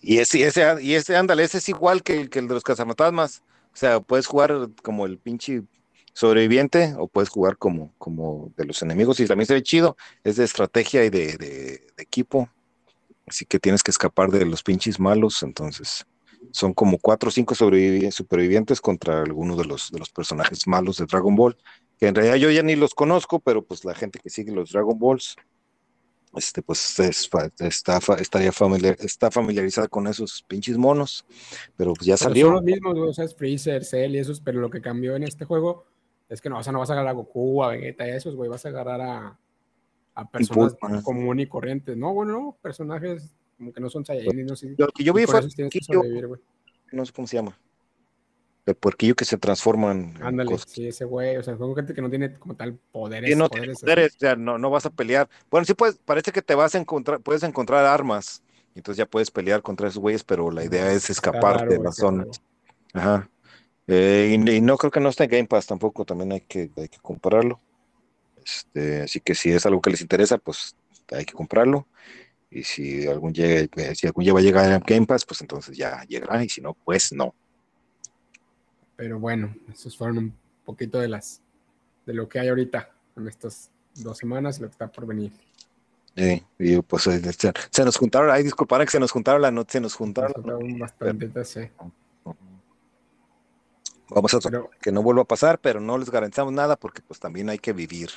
[0.00, 2.64] Y ese, ese, y ese, ándale, ese es igual que el, que el de los
[2.64, 3.42] cazafantasmas.
[3.74, 5.62] O sea, puedes jugar como el pinche
[6.14, 9.98] sobreviviente o puedes jugar como, como de los enemigos y también se ve chido.
[10.24, 12.48] Es de estrategia y de, de equipo.
[13.26, 16.06] Así que tienes que escapar de los pinches malos, entonces
[16.52, 21.06] son como cuatro o cinco supervivientes contra algunos de los, de los personajes malos de
[21.06, 21.56] Dragon Ball,
[21.98, 24.70] que en realidad yo ya ni los conozco, pero pues la gente que sigue los
[24.70, 25.36] Dragon Balls,
[26.34, 31.24] este, pues está, estaría familiar, está familiarizada con esos pinches monos,
[31.76, 32.46] pero pues ya salió.
[32.46, 35.24] Son los mismos, o sea, es Freezer, Cell y esos, pero lo que cambió en
[35.24, 35.86] este juego
[36.28, 38.16] es que no, o sea, no vas a agarrar a Goku, a Vegeta y a
[38.16, 39.38] esos, güey, vas a agarrar a,
[40.16, 40.74] a personas
[41.04, 41.96] comunes y corrientes.
[41.96, 44.74] No, bueno, no, personajes como que no son Saiyajin, no sé.
[44.76, 45.40] Lo que yo vi fue
[46.92, 47.58] no sé cómo se llama.
[48.64, 50.14] El puerquillo que se transforma en.
[50.20, 51.36] Ándale, sí, ese güey.
[51.36, 53.30] O sea, son gente que no tiene como tal poderes.
[53.30, 55.28] Sí, no poderes, poderes o sea, no, no vas a pelear.
[55.50, 58.42] Bueno, sí puedes, parece que te vas a encontrar, puedes encontrar armas.
[58.74, 62.26] Entonces ya puedes pelear contra esos güeyes, pero la idea es escapar de la zona.
[62.92, 63.30] Ajá.
[63.86, 66.88] Eh, y, no creo que no esté en Game Pass tampoco, también hay que, hay
[66.88, 67.60] que comprarlo.
[68.46, 70.76] Este, así que si es algo que les interesa, pues
[71.10, 71.88] hay que comprarlo.
[72.48, 75.40] Y si algún, llega, eh, si algún día va a llegar a Game Pass, pues
[75.40, 77.34] entonces ya llegará, y si no, pues no.
[78.94, 81.42] Pero bueno, esos fueron un poquito de las
[82.06, 85.32] de lo que hay ahorita en estas dos semanas y lo que está por venir.
[86.16, 89.50] Sí, y pues eh, se, se nos juntaron, ay, disculpar que se nos juntaron la
[89.50, 90.32] noche, se nos juntaron.
[90.46, 91.68] Nos sí.
[94.08, 97.18] Vamos a Pero- que no vuelva a pasar, pero no les garantizamos nada porque pues
[97.18, 98.10] también hay que vivir,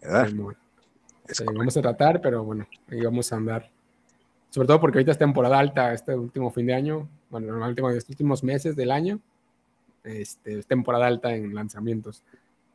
[0.00, 0.28] ¿verdad?
[1.28, 3.70] Sí, vamos a tratar, pero bueno, ahí vamos a andar.
[4.50, 7.92] Sobre todo porque ahorita es temporada alta, este último fin de año, bueno, normalmente con
[7.92, 9.20] estos últimos meses del año,
[10.02, 12.22] este, es temporada alta en lanzamientos.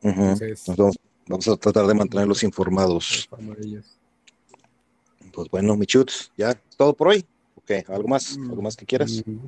[0.02, 0.20] Ujú.
[0.22, 0.96] Entonces, Nos vamos,
[1.26, 3.28] vamos a tratar de mantenerlos informados.
[5.32, 7.24] Pues bueno, Michuts, ya todo por hoy.
[7.56, 8.38] Ok, ¿algo más?
[8.38, 9.22] ¿Algo más que quieras?
[9.26, 9.38] Mm,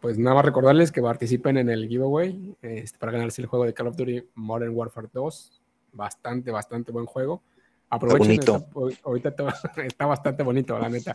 [0.00, 3.72] Pues nada más recordarles que participen en el giveaway este, para ganarse el juego de
[3.72, 5.61] Call of Duty Modern Warfare 2.
[5.92, 7.42] Bastante, bastante buen juego.
[7.90, 8.56] Aprovechen, bonito.
[8.56, 9.54] está- hoy- ahorita está,
[9.84, 11.12] está bastante bonito, la neta.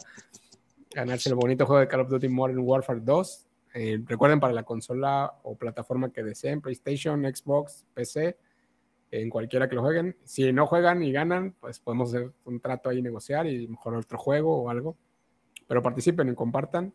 [0.93, 3.45] Ganarse el bonito juego de Call of Duty Modern Warfare 2.
[3.73, 8.37] Eh, recuerden para la consola o plataforma que deseen, PlayStation, Xbox, PC,
[9.11, 10.15] en cualquiera que lo jueguen.
[10.23, 14.17] Si no juegan y ganan, pues podemos hacer un trato ahí, negociar y mejorar otro
[14.17, 14.95] juego o algo.
[15.67, 16.93] Pero participen y compartan.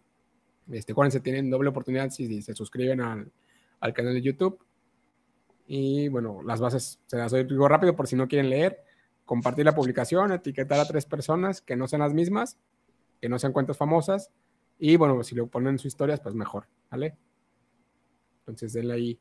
[0.71, 3.31] Este, acuérdense, tienen doble oportunidad si se suscriben al,
[3.81, 4.59] al canal de YouTube.
[5.74, 8.85] Y bueno, las bases se las digo rápido por si no quieren leer.
[9.24, 12.59] Compartir la publicación, etiquetar a tres personas que no sean las mismas,
[13.23, 14.31] que no sean cuentas famosas.
[14.78, 17.16] Y bueno, si lo ponen en sus historias, pues mejor, ¿vale?
[18.40, 19.20] Entonces denle ahí,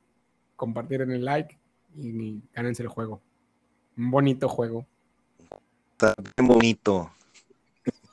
[0.58, 1.58] compartir en el like
[1.96, 3.22] y gánense el juego.
[3.96, 4.86] Un bonito juego.
[5.94, 7.14] Está bien bonito.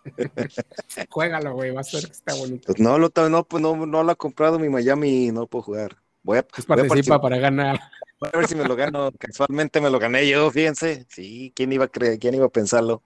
[1.10, 2.66] Juégalo, güey, va a ser que está bonito.
[2.66, 5.96] Pues no, lo, no, pues no, no lo ha comprado mi Miami, no puedo jugar.
[6.22, 7.80] Voy a, Pues voy a participa participar, para ganar.
[8.20, 9.10] Voy a ver si me lo gano.
[9.18, 11.06] Casualmente me lo gané yo, fíjense.
[11.08, 12.18] Sí, ¿quién iba a creer?
[12.18, 13.02] ¿Quién iba a pensarlo?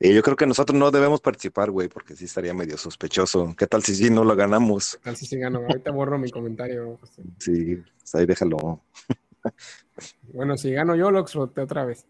[0.00, 3.54] Y yo creo que nosotros no debemos participar, güey, porque sí estaría medio sospechoso.
[3.56, 4.98] ¿Ququé tal si sí no lo ganamos?
[5.04, 5.60] Así sí gano.
[5.60, 6.98] Ahorita borro mi comentario.
[7.38, 8.82] Sí, pues ahí déjalo.
[10.32, 12.06] Bueno, si gano yo, lo otra vez.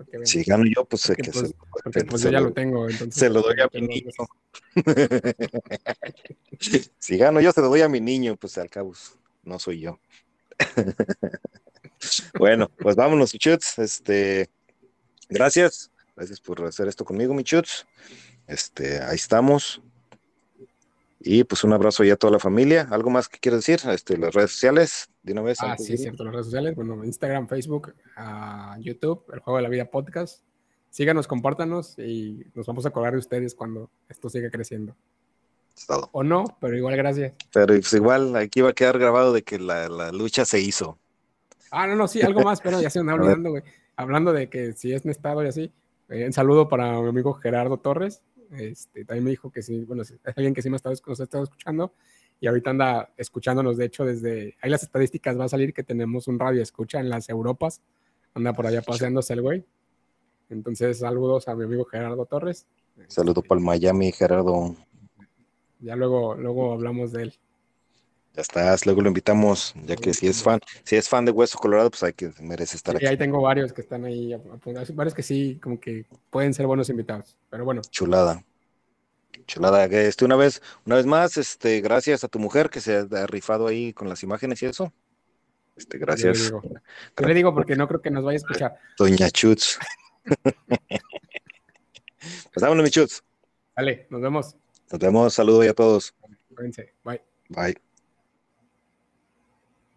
[0.00, 1.54] Porque, Si gano yo, pues sé Porque, que pues, se,
[1.84, 2.88] porque, pues, yo ya lo- lo tengo.
[2.88, 4.10] Entonces, se lo doy a mi niño.
[6.98, 8.94] si gano yo, se lo doy a mi niño, pues al cabo
[9.42, 10.00] no soy yo.
[12.38, 13.78] bueno, pues vámonos, Michuts.
[13.78, 14.48] Este,
[15.28, 15.90] gracias.
[16.16, 17.86] Gracias por hacer esto conmigo, Michuts.
[18.46, 19.82] Este, ahí estamos.
[21.22, 22.88] Y pues un abrazo ya a toda la familia.
[22.90, 23.88] ¿Algo más que quieras decir?
[23.90, 25.58] Este, las redes sociales, de una vez.
[25.60, 26.24] Ah, sí, cierto.
[26.24, 30.42] Las redes sociales, bueno, Instagram, Facebook, ah, YouTube, El Juego de la Vida Podcast.
[30.88, 34.96] Síganos, compártanos y nos vamos a acordar de ustedes cuando esto siga creciendo.
[36.12, 37.34] O no, pero igual gracias.
[37.52, 40.98] Pero pues, igual aquí va a quedar grabado de que la, la lucha se hizo.
[41.70, 43.62] Ah, no, no, sí, algo más, pero ya se me está olvidando, güey.
[43.94, 45.72] Hablando de que si es estado y así,
[46.08, 48.22] eh, un saludo para mi amigo Gerardo Torres.
[48.52, 51.20] Este, también me dijo que sí, bueno, es alguien que sí me ha estado, nos
[51.20, 51.94] ha estado escuchando
[52.40, 56.26] y ahorita anda escuchándonos, de hecho, desde ahí las estadísticas va a salir que tenemos
[56.26, 57.82] un radio escucha en las Europas,
[58.34, 59.64] anda por allá paseándose el güey.
[60.48, 62.66] Entonces, saludos a mi amigo Gerardo Torres.
[63.08, 64.74] Saludo para el Miami, Gerardo.
[65.80, 67.34] Ya luego, luego hablamos de él.
[68.40, 71.58] Ya estás, luego lo invitamos, ya que si es fan, si es fan de Hueso
[71.58, 73.06] Colorado, pues hay que merece estar Y aquí.
[73.08, 74.34] ahí tengo varios que están ahí,
[74.94, 77.36] varios que sí, como que pueden ser buenos invitados.
[77.50, 78.42] Pero bueno, Chulada.
[79.46, 79.84] Chulada.
[79.84, 83.66] Este, una vez, una vez más, este, gracias a tu mujer que se ha rifado
[83.66, 84.90] ahí con las imágenes y eso.
[85.76, 88.38] Este, yo le gracias, digo, yo le digo porque no creo que nos vaya a
[88.38, 88.78] escuchar.
[88.96, 89.78] Doña Chutz.
[90.24, 90.54] pues
[92.56, 93.20] vámonos, mi Chutz.
[93.76, 94.56] Vale, nos vemos.
[94.90, 96.14] Nos vemos, saludo y a todos.
[96.54, 96.94] Cuídense.
[97.04, 97.20] Bye.
[97.50, 97.89] Bye.